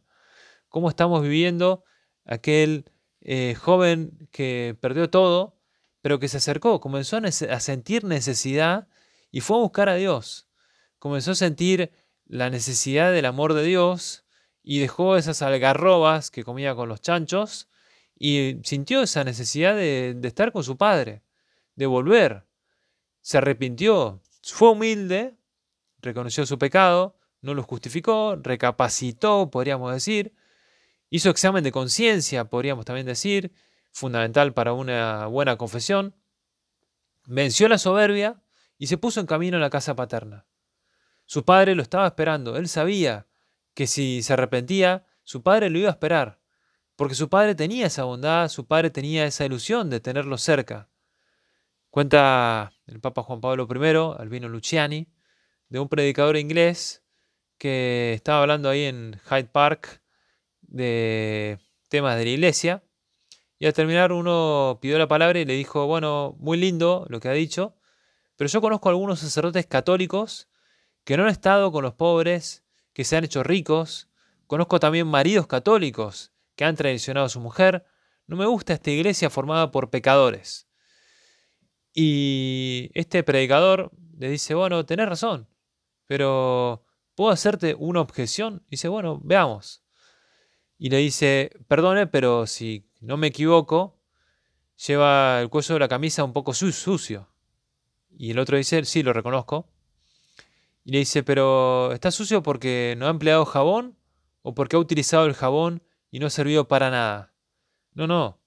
¿Cómo 0.67 0.89
estamos 0.89 1.21
viviendo 1.21 1.85
aquel 2.25 2.91
eh, 3.21 3.55
joven 3.55 4.27
que 4.29 4.75
perdió 4.81 5.09
todo, 5.09 5.52
pero 6.03 6.19
que 6.19 6.27
se 6.27 6.35
acercó, 6.35 6.81
comenzó 6.81 7.15
a, 7.15 7.59
sentir 7.61 8.03
necesidad 8.03 8.89
y 9.31 9.39
fue 9.39 9.55
a 9.55 9.61
buscar 9.61 9.87
a 9.87 9.95
Dios? 9.95 10.49
Comenzó 10.99 11.31
a 11.31 11.35
sentir 11.35 11.93
la 12.25 12.49
necesidad 12.49 13.13
del 13.13 13.25
amor 13.25 13.53
de 13.53 13.63
Dios 13.63 14.25
y 14.63 14.79
dejó 14.79 15.15
esas 15.15 15.41
algarrobas 15.41 16.29
que 16.29 16.43
comía 16.43 16.75
con 16.75 16.89
los 16.89 16.99
chanchos 16.99 17.69
y 18.19 18.57
sintió 18.65 19.01
esa 19.01 19.23
necesidad 19.23 19.77
de, 19.77 20.19
estar 20.23 20.51
con 20.51 20.65
su 20.65 20.75
padre, 20.75 21.23
de 21.75 21.85
volver. 21.85 22.43
Se 23.21 23.37
arrepintió, 23.37 24.21
fue 24.41 24.71
humilde, 24.71 25.37
reconoció 25.99 26.45
su 26.45 26.59
pecado, 26.59 27.17
no 27.39 27.53
lo 27.53 27.63
justificó, 27.63 28.35
recapacitó, 28.35 29.49
podríamos 29.49 29.93
decir, 29.93 30.33
hizo 31.09 31.29
examen 31.29 31.63
de 31.63 31.71
conciencia, 31.71 32.43
podríamos 32.43 32.83
también 32.83 33.07
decir, 33.07 33.53
fundamental 33.93 34.53
para 34.53 34.73
una 34.73 35.27
buena 35.27 35.55
confesión, 35.55 36.15
venció 37.25 37.69
la 37.69 37.77
soberbia 37.77 38.43
y 38.77 38.87
se 38.87 38.97
puso 38.97 39.21
en 39.21 39.27
camino 39.27 39.55
a 39.55 39.61
la 39.61 39.69
casa 39.69 39.95
paterna. 39.95 40.45
Su 41.25 41.45
padre 41.45 41.75
lo 41.75 41.81
estaba 41.81 42.07
esperando, 42.07 42.57
él 42.57 42.67
sabía 42.67 43.27
que 43.73 43.87
si 43.87 44.21
se 44.23 44.33
arrepentía, 44.33 45.05
su 45.23 45.41
padre 45.41 45.69
lo 45.69 45.79
iba 45.79 45.87
a 45.87 45.93
esperar. 45.93 46.41
Porque 46.95 47.15
su 47.15 47.29
padre 47.29 47.55
tenía 47.55 47.87
esa 47.87 48.03
bondad, 48.03 48.49
su 48.49 48.67
padre 48.67 48.89
tenía 48.89 49.25
esa 49.25 49.45
ilusión 49.45 49.89
de 49.89 49.99
tenerlo 49.99 50.37
cerca. 50.37 50.89
Cuenta 51.89 52.73
el 52.87 52.99
Papa 52.99 53.23
Juan 53.23 53.41
Pablo 53.41 53.67
I, 53.69 54.21
Albino 54.21 54.49
Luciani, 54.49 55.07
de 55.69 55.79
un 55.79 55.89
predicador 55.89 56.37
inglés 56.37 57.03
que 57.57 58.13
estaba 58.13 58.41
hablando 58.41 58.69
ahí 58.69 58.83
en 58.83 59.19
Hyde 59.29 59.45
Park 59.45 60.03
de 60.61 61.59
temas 61.89 62.17
de 62.17 62.25
la 62.25 62.29
iglesia. 62.31 62.83
Y 63.63 63.65
al 63.65 63.71
terminar 63.71 64.11
uno 64.11 64.77
pidió 64.81 64.97
la 64.97 65.07
palabra 65.07 65.39
y 65.39 65.45
le 65.45 65.53
dijo, 65.53 65.87
bueno, 65.87 66.35
muy 66.37 66.57
lindo 66.57 67.05
lo 67.07 67.21
que 67.21 67.29
ha 67.29 67.31
dicho, 67.31 67.77
pero 68.35 68.49
yo 68.49 68.59
conozco 68.59 68.89
algunos 68.89 69.21
sacerdotes 69.21 69.67
católicos 69.67 70.49
que 71.05 71.15
no 71.15 71.23
han 71.23 71.29
estado 71.29 71.71
con 71.71 71.81
los 71.81 71.93
pobres, 71.93 72.65
que 72.91 73.05
se 73.05 73.15
han 73.15 73.23
hecho 73.23 73.41
ricos. 73.41 74.09
Conozco 74.47 74.81
también 74.81 75.07
maridos 75.07 75.47
católicos 75.47 76.33
que 76.57 76.65
han 76.65 76.75
traicionado 76.75 77.27
a 77.27 77.29
su 77.29 77.39
mujer. 77.39 77.85
No 78.27 78.35
me 78.35 78.45
gusta 78.47 78.73
esta 78.73 78.91
iglesia 78.91 79.29
formada 79.29 79.71
por 79.71 79.89
pecadores. 79.89 80.67
Y 81.93 82.91
este 82.95 83.23
predicador 83.23 83.91
le 84.17 84.27
dice, 84.27 84.55
bueno, 84.55 84.85
tenés 84.85 85.07
razón, 85.07 85.47
pero 86.05 86.83
¿puedo 87.15 87.31
hacerte 87.31 87.77
una 87.79 88.01
objeción? 88.01 88.65
dice, 88.69 88.89
bueno, 88.89 89.21
veamos. 89.23 89.85
Y 90.77 90.89
le 90.89 90.97
dice, 90.97 91.51
perdone, 91.69 92.07
pero 92.07 92.45
si 92.45 92.89
no 93.03 93.17
me 93.17 93.27
equivoco, 93.27 93.99
lleva 94.87 95.41
el 95.41 95.49
cuello 95.49 95.75
de 95.75 95.79
la 95.79 95.87
camisa 95.87 96.23
un 96.23 96.33
poco 96.33 96.53
sucio. 96.53 97.29
Y 98.17 98.31
el 98.31 98.39
otro 98.39 98.57
dice, 98.57 98.83
sí, 98.85 99.03
lo 99.03 99.13
reconozco. 99.13 99.67
Y 100.85 100.91
le 100.91 100.99
dice, 100.99 101.23
pero 101.23 101.91
¿está 101.93 102.11
sucio 102.11 102.43
porque 102.43 102.95
no 102.97 103.07
ha 103.07 103.09
empleado 103.09 103.45
jabón 103.45 103.95
o 104.43 104.53
porque 104.53 104.75
ha 104.75 104.79
utilizado 104.79 105.25
el 105.25 105.33
jabón 105.33 105.81
y 106.11 106.19
no 106.19 106.27
ha 106.27 106.29
servido 106.29 106.67
para 106.67 106.91
nada. 106.91 107.33
No, 107.93 108.05
no, 108.05 108.39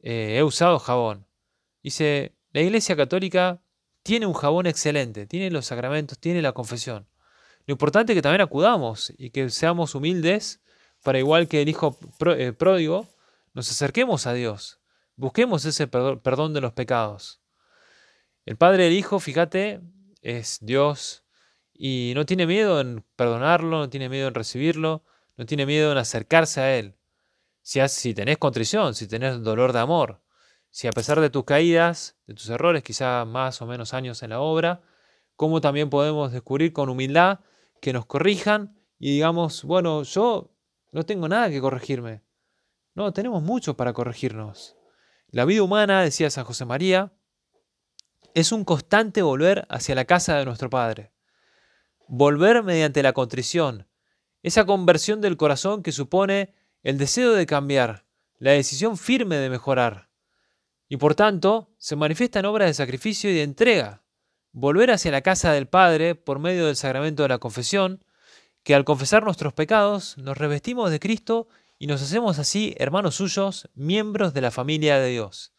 eh, 0.00 0.36
he 0.36 0.42
usado 0.44 0.78
jabón. 0.78 1.26
Dice, 1.82 2.36
la 2.52 2.60
Iglesia 2.60 2.94
Católica 2.94 3.60
tiene 4.02 4.26
un 4.26 4.34
jabón 4.34 4.66
excelente, 4.66 5.26
tiene 5.26 5.50
los 5.50 5.66
sacramentos, 5.66 6.18
tiene 6.18 6.42
la 6.42 6.52
confesión. 6.52 7.08
Lo 7.66 7.72
importante 7.72 8.12
es 8.12 8.16
que 8.16 8.22
también 8.22 8.42
acudamos 8.42 9.12
y 9.18 9.30
que 9.30 9.50
seamos 9.50 9.94
humildes 9.94 10.60
para 11.02 11.18
igual 11.18 11.48
que 11.48 11.62
el 11.62 11.68
Hijo 11.68 11.98
eh, 12.36 12.52
pródigo, 12.52 13.08
nos 13.54 13.70
acerquemos 13.70 14.26
a 14.26 14.32
Dios, 14.32 14.80
busquemos 15.16 15.64
ese 15.64 15.86
perdón 15.86 16.54
de 16.54 16.60
los 16.60 16.72
pecados. 16.72 17.40
El 18.46 18.56
Padre 18.56 18.84
del 18.84 18.94
Hijo, 18.94 19.20
fíjate, 19.20 19.80
es 20.22 20.58
Dios 20.60 21.24
y 21.72 22.12
no 22.14 22.26
tiene 22.26 22.46
miedo 22.46 22.80
en 22.80 23.04
perdonarlo, 23.16 23.78
no 23.78 23.90
tiene 23.90 24.08
miedo 24.08 24.28
en 24.28 24.34
recibirlo, 24.34 25.04
no 25.36 25.46
tiene 25.46 25.66
miedo 25.66 25.92
en 25.92 25.98
acercarse 25.98 26.60
a 26.60 26.76
Él. 26.76 26.96
Si, 27.62 28.14
tenés 28.14 28.38
contrición, 28.38 28.94
si 28.94 29.06
tenés 29.06 29.42
dolor 29.42 29.72
de 29.72 29.80
amor, 29.80 30.22
si 30.70 30.88
a 30.88 30.92
pesar 30.92 31.20
de 31.20 31.30
tus 31.30 31.44
caídas, 31.44 32.16
de 32.26 32.34
tus 32.34 32.48
errores, 32.48 32.82
quizá 32.82 33.24
más 33.24 33.60
o 33.62 33.66
menos 33.66 33.94
años 33.94 34.22
en 34.22 34.30
la 34.30 34.40
obra, 34.40 34.82
cómo 35.36 35.60
también 35.60 35.90
podemos 35.90 36.32
descubrir 36.32 36.72
con 36.72 36.88
humildad 36.88 37.40
que 37.80 37.92
nos 37.92 38.06
corrijan 38.06 38.78
y 38.98 39.12
digamos, 39.12 39.64
bueno, 39.64 40.02
yo 40.02 40.54
no 40.92 41.04
tengo 41.04 41.28
nada 41.28 41.48
que 41.50 41.60
corregirme. 41.60 42.22
No, 43.00 43.14
tenemos 43.14 43.42
mucho 43.42 43.78
para 43.78 43.94
corregirnos. 43.94 44.76
La 45.30 45.46
vida 45.46 45.62
humana, 45.62 46.02
decía 46.02 46.28
San 46.28 46.44
José 46.44 46.66
María, 46.66 47.14
es 48.34 48.52
un 48.52 48.62
constante 48.62 49.22
volver 49.22 49.66
hacia 49.70 49.94
la 49.94 50.04
casa 50.04 50.36
de 50.36 50.44
nuestro 50.44 50.68
Padre. 50.68 51.10
Volver 52.08 52.62
mediante 52.62 53.02
la 53.02 53.14
contrición, 53.14 53.88
esa 54.42 54.66
conversión 54.66 55.22
del 55.22 55.38
corazón 55.38 55.82
que 55.82 55.92
supone 55.92 56.52
el 56.82 56.98
deseo 56.98 57.32
de 57.32 57.46
cambiar, 57.46 58.04
la 58.36 58.50
decisión 58.50 58.98
firme 58.98 59.36
de 59.36 59.48
mejorar. 59.48 60.10
Y 60.86 60.98
por 60.98 61.14
tanto, 61.14 61.72
se 61.78 61.96
manifiesta 61.96 62.40
en 62.40 62.44
obras 62.44 62.68
de 62.68 62.74
sacrificio 62.74 63.30
y 63.30 63.34
de 63.34 63.44
entrega. 63.44 64.04
Volver 64.52 64.90
hacia 64.90 65.10
la 65.10 65.22
casa 65.22 65.52
del 65.52 65.68
Padre 65.68 66.16
por 66.16 66.38
medio 66.38 66.66
del 66.66 66.76
sacramento 66.76 67.22
de 67.22 67.30
la 67.30 67.38
confesión, 67.38 68.04
que 68.62 68.74
al 68.74 68.84
confesar 68.84 69.22
nuestros 69.22 69.54
pecados 69.54 70.18
nos 70.18 70.36
revestimos 70.36 70.90
de 70.90 71.00
Cristo 71.00 71.48
y 71.80 71.88
nos 71.88 72.02
hacemos 72.02 72.38
así 72.38 72.74
hermanos 72.78 73.16
suyos, 73.16 73.68
miembros 73.74 74.34
de 74.34 74.42
la 74.42 74.52
familia 74.52 75.00
de 75.00 75.08
Dios. 75.08 75.54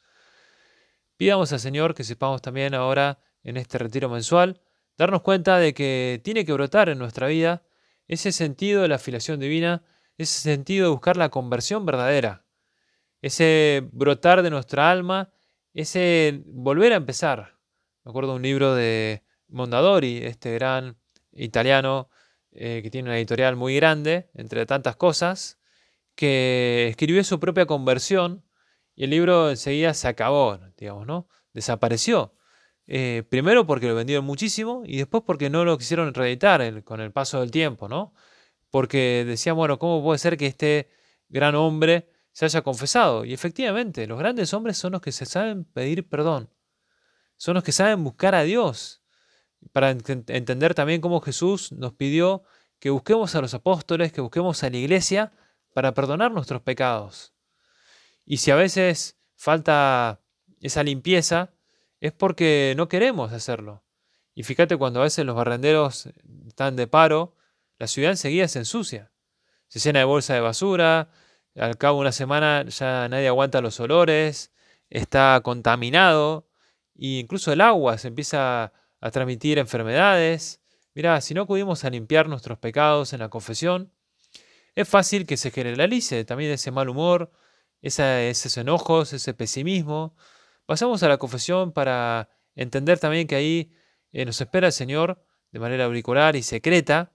Pidamos 1.17 1.51
al 1.51 1.59
Señor 1.59 1.95
que 1.95 2.05
sepamos 2.05 2.41
también 2.41 2.75
ahora 2.75 3.19
en 3.43 3.57
este 3.57 3.79
retiro 3.79 4.07
mensual 4.07 4.61
darnos 4.97 5.23
cuenta 5.23 5.57
de 5.57 5.73
que 5.73 6.21
tiene 6.23 6.45
que 6.45 6.53
brotar 6.53 6.89
en 6.89 6.99
nuestra 6.99 7.27
vida 7.27 7.63
ese 8.07 8.31
sentido 8.31 8.83
de 8.83 8.87
la 8.87 8.95
afiliación 8.95 9.39
divina 9.39 9.83
ese 10.21 10.41
sentido 10.41 10.85
de 10.85 10.91
buscar 10.91 11.17
la 11.17 11.29
conversión 11.29 11.85
verdadera, 11.85 12.45
ese 13.23 13.89
brotar 13.91 14.43
de 14.43 14.51
nuestra 14.51 14.91
alma, 14.91 15.33
ese 15.73 16.43
volver 16.45 16.93
a 16.93 16.97
empezar. 16.97 17.57
Me 18.03 18.11
acuerdo 18.11 18.31
de 18.31 18.35
un 18.35 18.41
libro 18.43 18.75
de 18.75 19.23
Mondadori, 19.47 20.17
este 20.17 20.53
gran 20.53 20.97
italiano 21.31 22.09
eh, 22.51 22.81
que 22.83 22.91
tiene 22.91 23.09
una 23.09 23.17
editorial 23.17 23.55
muy 23.55 23.75
grande, 23.75 24.29
entre 24.35 24.67
tantas 24.67 24.95
cosas, 24.95 25.57
que 26.15 26.87
escribió 26.89 27.23
su 27.23 27.39
propia 27.39 27.65
conversión 27.65 28.43
y 28.95 29.05
el 29.05 29.09
libro 29.11 29.49
enseguida 29.49 29.93
se 29.93 30.07
acabó, 30.07 30.59
digamos, 30.77 31.07
¿no? 31.07 31.27
Desapareció. 31.53 32.35
Eh, 32.87 33.23
primero 33.29 33.65
porque 33.65 33.87
lo 33.87 33.95
vendieron 33.95 34.25
muchísimo 34.25 34.83
y 34.85 34.97
después 34.97 35.23
porque 35.25 35.49
no 35.49 35.63
lo 35.63 35.77
quisieron 35.77 36.13
reeditar 36.13 36.83
con 36.83 36.99
el 36.99 37.11
paso 37.11 37.39
del 37.39 37.51
tiempo, 37.51 37.87
¿no? 37.87 38.13
Porque 38.69 39.23
decían, 39.25 39.55
bueno, 39.55 39.79
¿cómo 39.79 40.03
puede 40.03 40.19
ser 40.19 40.37
que 40.37 40.47
este 40.47 40.89
gran 41.29 41.55
hombre 41.55 42.09
se 42.31 42.45
haya 42.45 42.61
confesado? 42.61 43.25
Y 43.25 43.33
efectivamente, 43.33 44.07
los 44.07 44.19
grandes 44.19 44.53
hombres 44.53 44.77
son 44.77 44.93
los 44.93 45.01
que 45.01 45.11
se 45.11 45.25
saben 45.25 45.65
pedir 45.65 46.09
perdón, 46.09 46.49
son 47.37 47.55
los 47.55 47.63
que 47.63 47.71
saben 47.71 48.03
buscar 48.03 48.35
a 48.35 48.43
Dios, 48.43 49.01
para 49.71 49.91
entender 49.91 50.73
también 50.73 51.01
cómo 51.01 51.21
Jesús 51.21 51.71
nos 51.71 51.93
pidió 51.93 52.43
que 52.79 52.89
busquemos 52.89 53.35
a 53.35 53.41
los 53.41 53.53
apóstoles, 53.53 54.11
que 54.11 54.21
busquemos 54.21 54.63
a 54.63 54.69
la 54.69 54.77
iglesia 54.77 55.31
para 55.73 55.93
perdonar 55.93 56.31
nuestros 56.31 56.61
pecados. 56.61 57.33
Y 58.25 58.37
si 58.37 58.51
a 58.51 58.55
veces 58.55 59.17
falta 59.35 60.21
esa 60.59 60.83
limpieza, 60.83 61.53
es 61.99 62.11
porque 62.11 62.73
no 62.77 62.87
queremos 62.87 63.31
hacerlo. 63.31 63.83
Y 64.33 64.43
fíjate 64.43 64.77
cuando 64.77 65.01
a 65.01 65.03
veces 65.03 65.25
los 65.25 65.35
barrenderos 65.35 66.09
están 66.47 66.75
de 66.75 66.87
paro, 66.87 67.35
la 67.77 67.87
ciudad 67.87 68.11
enseguida 68.11 68.47
se 68.47 68.59
ensucia. 68.59 69.11
Se 69.67 69.79
llena 69.79 69.99
de 69.99 70.05
bolsa 70.05 70.33
de 70.33 70.39
basura, 70.39 71.09
al 71.55 71.77
cabo 71.77 71.97
de 71.97 72.01
una 72.01 72.11
semana 72.11 72.63
ya 72.65 73.07
nadie 73.09 73.27
aguanta 73.27 73.61
los 73.61 73.79
olores, 73.79 74.51
está 74.89 75.39
contaminado, 75.43 76.47
e 76.95 77.19
incluso 77.19 77.51
el 77.51 77.61
agua 77.61 77.97
se 77.97 78.07
empieza 78.07 78.73
a 78.99 79.11
transmitir 79.11 79.57
enfermedades. 79.57 80.61
Mirá, 80.93 81.19
si 81.21 81.33
no 81.33 81.43
acudimos 81.43 81.83
a 81.83 81.89
limpiar 81.89 82.29
nuestros 82.29 82.57
pecados 82.57 83.13
en 83.13 83.19
la 83.19 83.29
confesión, 83.29 83.91
es 84.75 84.87
fácil 84.87 85.25
que 85.25 85.37
se 85.37 85.51
generalice 85.51 86.23
también 86.25 86.51
ese 86.51 86.71
mal 86.71 86.89
humor, 86.89 87.31
esos 87.81 88.57
enojos, 88.57 89.13
ese 89.13 89.33
pesimismo. 89.33 90.15
Pasamos 90.65 91.03
a 91.03 91.09
la 91.09 91.17
confesión 91.17 91.71
para 91.71 92.29
entender 92.55 92.99
también 92.99 93.27
que 93.27 93.35
ahí 93.35 93.73
eh, 94.11 94.25
nos 94.25 94.39
espera 94.39 94.67
el 94.67 94.73
Señor 94.73 95.23
de 95.51 95.59
manera 95.59 95.85
auricular 95.85 96.35
y 96.35 96.43
secreta, 96.43 97.11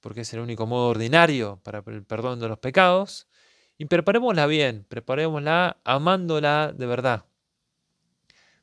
porque 0.00 0.20
es 0.20 0.32
el 0.32 0.40
único 0.40 0.66
modo 0.66 0.88
ordinario 0.88 1.60
para 1.64 1.82
el 1.86 2.04
perdón 2.04 2.38
de 2.40 2.48
los 2.48 2.58
pecados. 2.58 3.28
Y 3.78 3.86
preparémosla 3.86 4.46
bien, 4.46 4.86
preparémosla 4.88 5.80
amándola 5.84 6.72
de 6.72 6.86
verdad. 6.86 7.24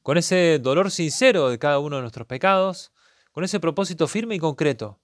Con 0.01 0.17
ese 0.17 0.59
dolor 0.59 0.91
sincero 0.91 1.49
de 1.49 1.59
cada 1.59 1.79
uno 1.79 1.97
de 1.97 2.03
nuestros 2.03 2.27
pecados, 2.27 2.93
con 3.33 3.43
ese 3.43 3.59
propósito 3.59 4.07
firme 4.07 4.35
y 4.35 4.39
concreto 4.39 4.99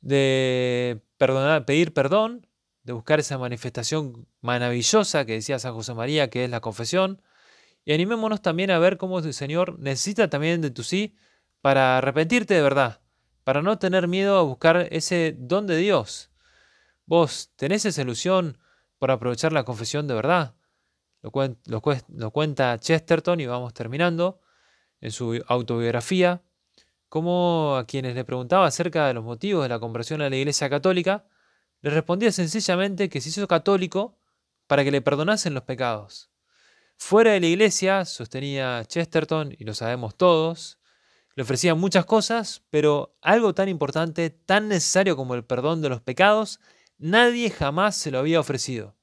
de 0.00 1.02
perdonar, 1.18 1.64
pedir 1.64 1.92
perdón, 1.92 2.46
de 2.82 2.92
buscar 2.92 3.20
esa 3.20 3.38
manifestación 3.38 4.26
maravillosa 4.40 5.24
que 5.24 5.34
decía 5.34 5.58
San 5.58 5.74
José 5.74 5.94
María, 5.94 6.30
que 6.30 6.44
es 6.44 6.50
la 6.50 6.60
confesión, 6.60 7.22
y 7.84 7.92
animémonos 7.92 8.42
también 8.42 8.70
a 8.70 8.78
ver 8.78 8.96
cómo 8.96 9.18
el 9.18 9.34
Señor 9.34 9.78
necesita 9.78 10.28
también 10.28 10.60
de 10.60 10.70
tu 10.70 10.82
sí 10.82 11.16
para 11.60 11.98
arrepentirte 11.98 12.54
de 12.54 12.62
verdad, 12.62 13.00
para 13.44 13.62
no 13.62 13.78
tener 13.78 14.08
miedo 14.08 14.38
a 14.38 14.42
buscar 14.42 14.88
ese 14.90 15.34
don 15.38 15.66
de 15.66 15.76
Dios. 15.76 16.30
Vos 17.06 17.50
tenés 17.56 17.84
esa 17.84 18.02
ilusión 18.02 18.58
por 18.98 19.10
aprovechar 19.10 19.52
la 19.52 19.64
confesión 19.64 20.06
de 20.06 20.14
verdad. 20.14 20.54
Lo, 21.22 21.32
lo 22.08 22.30
cuenta 22.30 22.78
Chesterton 22.78 23.40
y 23.40 23.46
vamos 23.46 23.74
terminando 23.74 24.40
en 25.00 25.10
su 25.10 25.42
autobiografía 25.48 26.42
como 27.10 27.76
a 27.76 27.86
quienes 27.86 28.14
le 28.14 28.24
preguntaba 28.24 28.66
acerca 28.66 29.08
de 29.08 29.14
los 29.14 29.24
motivos 29.24 29.64
de 29.64 29.68
la 29.68 29.80
conversión 29.80 30.22
a 30.22 30.30
la 30.30 30.36
Iglesia 30.36 30.70
Católica, 30.70 31.26
le 31.82 31.90
respondía 31.90 32.30
sencillamente 32.30 33.08
que 33.08 33.20
se 33.20 33.30
hizo 33.30 33.48
católico 33.48 34.16
para 34.68 34.84
que 34.84 34.92
le 34.92 35.02
perdonasen 35.02 35.52
los 35.52 35.64
pecados. 35.64 36.30
Fuera 36.96 37.32
de 37.32 37.40
la 37.40 37.48
Iglesia, 37.48 38.04
sostenía 38.04 38.84
Chesterton, 38.86 39.56
y 39.58 39.64
lo 39.64 39.74
sabemos 39.74 40.14
todos, 40.14 40.78
le 41.34 41.42
ofrecían 41.42 41.80
muchas 41.80 42.04
cosas, 42.04 42.62
pero 42.70 43.16
algo 43.22 43.54
tan 43.54 43.68
importante, 43.68 44.30
tan 44.30 44.68
necesario 44.68 45.16
como 45.16 45.34
el 45.34 45.44
perdón 45.44 45.82
de 45.82 45.88
los 45.88 46.00
pecados, 46.00 46.60
nadie 46.96 47.50
jamás 47.50 47.96
se 47.96 48.12
lo 48.12 48.20
había 48.20 48.38
ofrecido. 48.38 48.94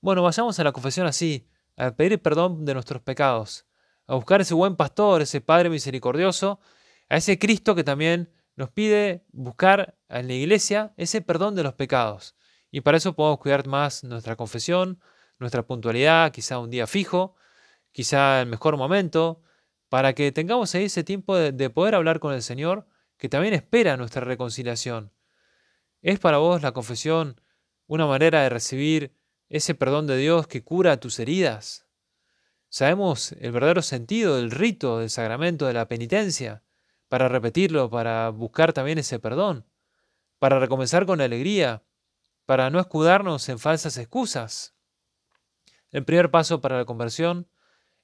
Bueno, 0.00 0.22
vayamos 0.22 0.58
a 0.58 0.64
la 0.64 0.72
confesión 0.72 1.06
así, 1.06 1.46
a 1.76 1.90
pedir 1.90 2.22
perdón 2.22 2.64
de 2.64 2.72
nuestros 2.72 3.02
pecados, 3.02 3.66
a 4.06 4.14
buscar 4.14 4.40
ese 4.40 4.54
buen 4.54 4.76
pastor, 4.76 5.20
ese 5.20 5.42
Padre 5.42 5.68
misericordioso, 5.68 6.58
a 7.08 7.16
ese 7.16 7.38
Cristo 7.38 7.74
que 7.74 7.84
también 7.84 8.30
nos 8.56 8.70
pide 8.70 9.24
buscar 9.30 9.96
en 10.08 10.26
la 10.26 10.34
iglesia 10.34 10.92
ese 10.96 11.20
perdón 11.20 11.54
de 11.54 11.62
los 11.62 11.74
pecados. 11.74 12.36
Y 12.70 12.80
para 12.80 12.98
eso 12.98 13.14
podemos 13.14 13.38
cuidar 13.38 13.66
más 13.66 14.04
nuestra 14.04 14.36
confesión, 14.36 15.00
nuestra 15.38 15.66
puntualidad, 15.66 16.32
quizá 16.32 16.58
un 16.58 16.70
día 16.70 16.86
fijo, 16.86 17.36
quizá 17.92 18.40
el 18.40 18.48
mejor 18.48 18.76
momento, 18.76 19.42
para 19.88 20.12
que 20.12 20.32
tengamos 20.32 20.74
ahí 20.74 20.84
ese 20.84 21.04
tiempo 21.04 21.36
de, 21.36 21.52
de 21.52 21.70
poder 21.70 21.94
hablar 21.94 22.20
con 22.20 22.34
el 22.34 22.42
Señor, 22.42 22.86
que 23.16 23.28
también 23.28 23.54
espera 23.54 23.96
nuestra 23.96 24.22
reconciliación. 24.22 25.12
¿Es 26.02 26.18
para 26.18 26.38
vos 26.38 26.62
la 26.62 26.72
confesión 26.72 27.40
una 27.86 28.06
manera 28.06 28.42
de 28.42 28.50
recibir 28.50 29.16
ese 29.48 29.74
perdón 29.74 30.06
de 30.06 30.16
Dios 30.16 30.46
que 30.46 30.62
cura 30.62 31.00
tus 31.00 31.18
heridas? 31.18 31.86
¿Sabemos 32.68 33.32
el 33.32 33.52
verdadero 33.52 33.80
sentido 33.82 34.36
del 34.36 34.50
rito, 34.50 34.98
del 34.98 35.10
sacramento, 35.10 35.66
de 35.66 35.72
la 35.72 35.88
penitencia? 35.88 36.62
Para 37.08 37.28
repetirlo, 37.28 37.90
para 37.90 38.30
buscar 38.30 38.72
también 38.72 38.98
ese 38.98 39.18
perdón, 39.18 39.66
para 40.38 40.58
recomenzar 40.58 41.06
con 41.06 41.20
alegría, 41.20 41.82
para 42.44 42.70
no 42.70 42.80
escudarnos 42.80 43.48
en 43.48 43.58
falsas 43.58 43.96
excusas. 43.98 44.74
El 45.90 46.04
primer 46.04 46.30
paso 46.30 46.60
para 46.60 46.76
la 46.76 46.84
conversión 46.84 47.48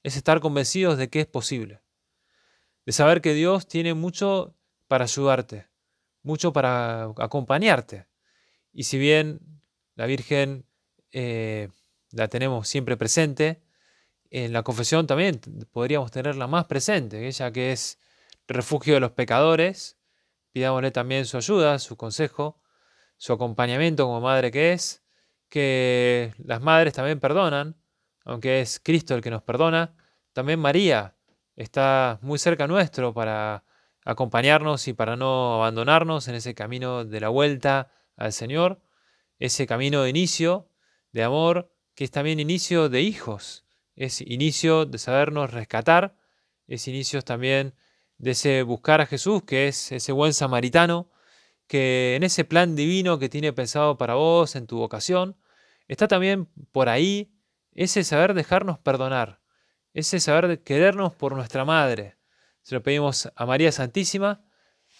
es 0.03 0.17
estar 0.17 0.39
convencidos 0.39 0.97
de 0.97 1.09
que 1.09 1.21
es 1.21 1.27
posible, 1.27 1.81
de 2.85 2.91
saber 2.91 3.21
que 3.21 3.33
Dios 3.33 3.67
tiene 3.67 3.93
mucho 3.93 4.55
para 4.87 5.05
ayudarte, 5.05 5.67
mucho 6.21 6.53
para 6.53 7.05
acompañarte. 7.17 8.07
Y 8.71 8.83
si 8.83 8.97
bien 8.97 9.39
la 9.95 10.05
Virgen 10.05 10.65
eh, 11.11 11.69
la 12.11 12.27
tenemos 12.27 12.67
siempre 12.67 12.97
presente, 12.97 13.63
en 14.29 14.51
la 14.51 14.63
confesión 14.63 15.07
también 15.07 15.39
podríamos 15.71 16.11
tenerla 16.11 16.47
más 16.47 16.65
presente, 16.65 17.27
ella 17.27 17.51
que 17.51 17.71
es 17.71 17.99
refugio 18.47 18.95
de 18.95 18.99
los 18.99 19.11
pecadores. 19.11 19.97
Pidámosle 20.51 20.91
también 20.91 21.25
su 21.25 21.37
ayuda, 21.37 21.79
su 21.79 21.97
consejo, 21.97 22.61
su 23.17 23.33
acompañamiento 23.33 24.05
como 24.05 24.21
madre 24.21 24.51
que 24.51 24.73
es, 24.73 25.03
que 25.49 26.33
las 26.37 26.61
madres 26.61 26.93
también 26.93 27.19
perdonan, 27.19 27.75
aunque 28.23 28.61
es 28.61 28.79
Cristo 28.79 29.15
el 29.15 29.21
que 29.21 29.31
nos 29.31 29.43
perdona. 29.43 29.95
También 30.33 30.59
María 30.59 31.15
está 31.55 32.19
muy 32.21 32.39
cerca 32.39 32.67
nuestro 32.67 33.13
para 33.13 33.63
acompañarnos 34.05 34.87
y 34.87 34.93
para 34.93 35.15
no 35.15 35.55
abandonarnos 35.55 36.27
en 36.27 36.35
ese 36.35 36.53
camino 36.53 37.05
de 37.05 37.19
la 37.19 37.29
vuelta 37.29 37.91
al 38.15 38.33
Señor, 38.33 38.81
ese 39.39 39.67
camino 39.67 40.03
de 40.03 40.09
inicio, 40.09 40.69
de 41.11 41.23
amor, 41.23 41.71
que 41.95 42.03
es 42.03 42.11
también 42.11 42.39
inicio 42.39 42.89
de 42.89 43.01
hijos, 43.01 43.65
es 43.95 44.21
inicio 44.21 44.85
de 44.85 44.97
sabernos 44.97 45.51
rescatar, 45.51 46.15
es 46.67 46.87
inicio 46.87 47.21
también 47.21 47.73
de 48.17 48.31
ese 48.31 48.63
buscar 48.63 49.01
a 49.01 49.05
Jesús, 49.05 49.43
que 49.43 49.67
es 49.67 49.91
ese 49.91 50.11
buen 50.11 50.33
samaritano, 50.33 51.09
que 51.67 52.15
en 52.15 52.23
ese 52.23 52.45
plan 52.45 52.75
divino 52.75 53.19
que 53.19 53.29
tiene 53.29 53.53
pensado 53.53 53.97
para 53.97 54.15
vos, 54.15 54.55
en 54.55 54.67
tu 54.67 54.77
vocación, 54.77 55.37
está 55.87 56.07
también 56.07 56.47
por 56.71 56.89
ahí 56.89 57.31
ese 57.73 58.03
saber 58.03 58.33
dejarnos 58.33 58.79
perdonar, 58.79 59.41
ese 59.93 60.19
saber 60.19 60.61
querernos 60.63 61.13
por 61.13 61.35
nuestra 61.35 61.65
madre. 61.65 62.17
Se 62.61 62.75
lo 62.75 62.83
pedimos 62.83 63.31
a 63.35 63.45
María 63.45 63.71
Santísima, 63.71 64.43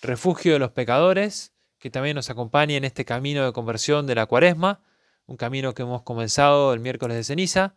refugio 0.02 0.54
de 0.54 0.60
los 0.60 0.72
pecadores, 0.72 1.54
que 1.80 1.90
también 1.90 2.16
nos 2.16 2.30
acompañe 2.30 2.78
en 2.78 2.84
este 2.84 3.06
camino 3.06 3.46
de 3.46 3.54
conversión 3.54 4.08
de 4.08 4.16
la 4.16 4.26
cuaresma, 4.26 4.82
un 5.26 5.38
camino 5.38 5.74
que 5.74 5.84
hemos 5.84 6.04
comenzado 6.04 6.74
el 6.74 6.80
miércoles 6.80 7.18
de 7.18 7.24
ceniza, 7.24 7.76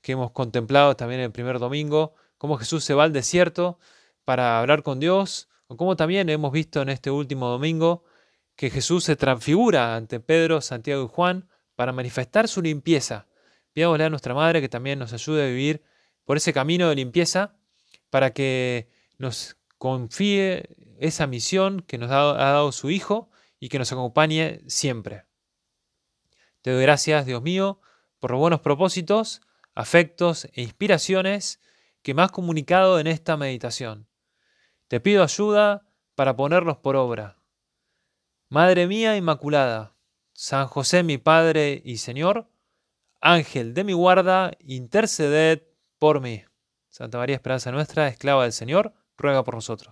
que 0.00 0.12
hemos 0.12 0.32
contemplado 0.32 0.96
también 0.96 1.20
el 1.20 1.32
primer 1.32 1.58
domingo, 1.58 2.14
cómo 2.38 2.56
Jesús 2.56 2.84
se 2.84 2.94
va 2.94 3.04
al 3.04 3.12
desierto 3.12 3.78
para 4.30 4.60
hablar 4.60 4.84
con 4.84 5.00
Dios, 5.00 5.48
o 5.66 5.76
como 5.76 5.96
también 5.96 6.28
hemos 6.28 6.52
visto 6.52 6.80
en 6.80 6.88
este 6.88 7.10
último 7.10 7.48
domingo 7.48 8.04
que 8.54 8.70
Jesús 8.70 9.02
se 9.02 9.16
transfigura 9.16 9.96
ante 9.96 10.20
Pedro, 10.20 10.60
Santiago 10.60 11.02
y 11.02 11.08
Juan 11.08 11.48
para 11.74 11.90
manifestar 11.90 12.46
su 12.46 12.62
limpieza. 12.62 13.26
Pidámosle 13.72 14.04
a 14.04 14.08
nuestra 14.08 14.32
Madre 14.32 14.60
que 14.60 14.68
también 14.68 15.00
nos 15.00 15.12
ayude 15.12 15.42
a 15.42 15.46
vivir 15.46 15.82
por 16.24 16.36
ese 16.36 16.52
camino 16.52 16.88
de 16.88 16.94
limpieza 16.94 17.56
para 18.08 18.32
que 18.32 18.88
nos 19.18 19.56
confíe 19.78 20.76
esa 21.00 21.26
misión 21.26 21.80
que 21.80 21.98
nos 21.98 22.12
ha 22.12 22.34
dado 22.34 22.70
su 22.70 22.88
Hijo 22.88 23.32
y 23.58 23.68
que 23.68 23.80
nos 23.80 23.90
acompañe 23.90 24.60
siempre. 24.68 25.24
Te 26.62 26.70
doy 26.70 26.82
gracias, 26.82 27.26
Dios 27.26 27.42
mío, 27.42 27.80
por 28.20 28.30
los 28.30 28.38
buenos 28.38 28.60
propósitos, 28.60 29.40
afectos 29.74 30.44
e 30.52 30.62
inspiraciones 30.62 31.60
que 32.02 32.14
me 32.14 32.22
has 32.22 32.30
comunicado 32.30 33.00
en 33.00 33.08
esta 33.08 33.36
meditación. 33.36 34.06
Te 34.90 34.98
pido 34.98 35.22
ayuda 35.22 35.86
para 36.16 36.34
ponerlos 36.34 36.78
por 36.78 36.96
obra. 36.96 37.38
Madre 38.48 38.88
mía 38.88 39.16
Inmaculada, 39.16 39.94
San 40.32 40.66
José 40.66 41.04
mi 41.04 41.16
Padre 41.16 41.80
y 41.84 41.98
Señor, 41.98 42.50
Ángel 43.20 43.72
de 43.72 43.84
mi 43.84 43.92
guarda, 43.92 44.50
interceded 44.58 45.62
por 46.00 46.20
mí. 46.20 46.42
Santa 46.88 47.18
María 47.18 47.36
Esperanza 47.36 47.70
nuestra, 47.70 48.08
esclava 48.08 48.42
del 48.42 48.52
Señor, 48.52 48.92
ruega 49.16 49.44
por 49.44 49.54
nosotros. 49.54 49.88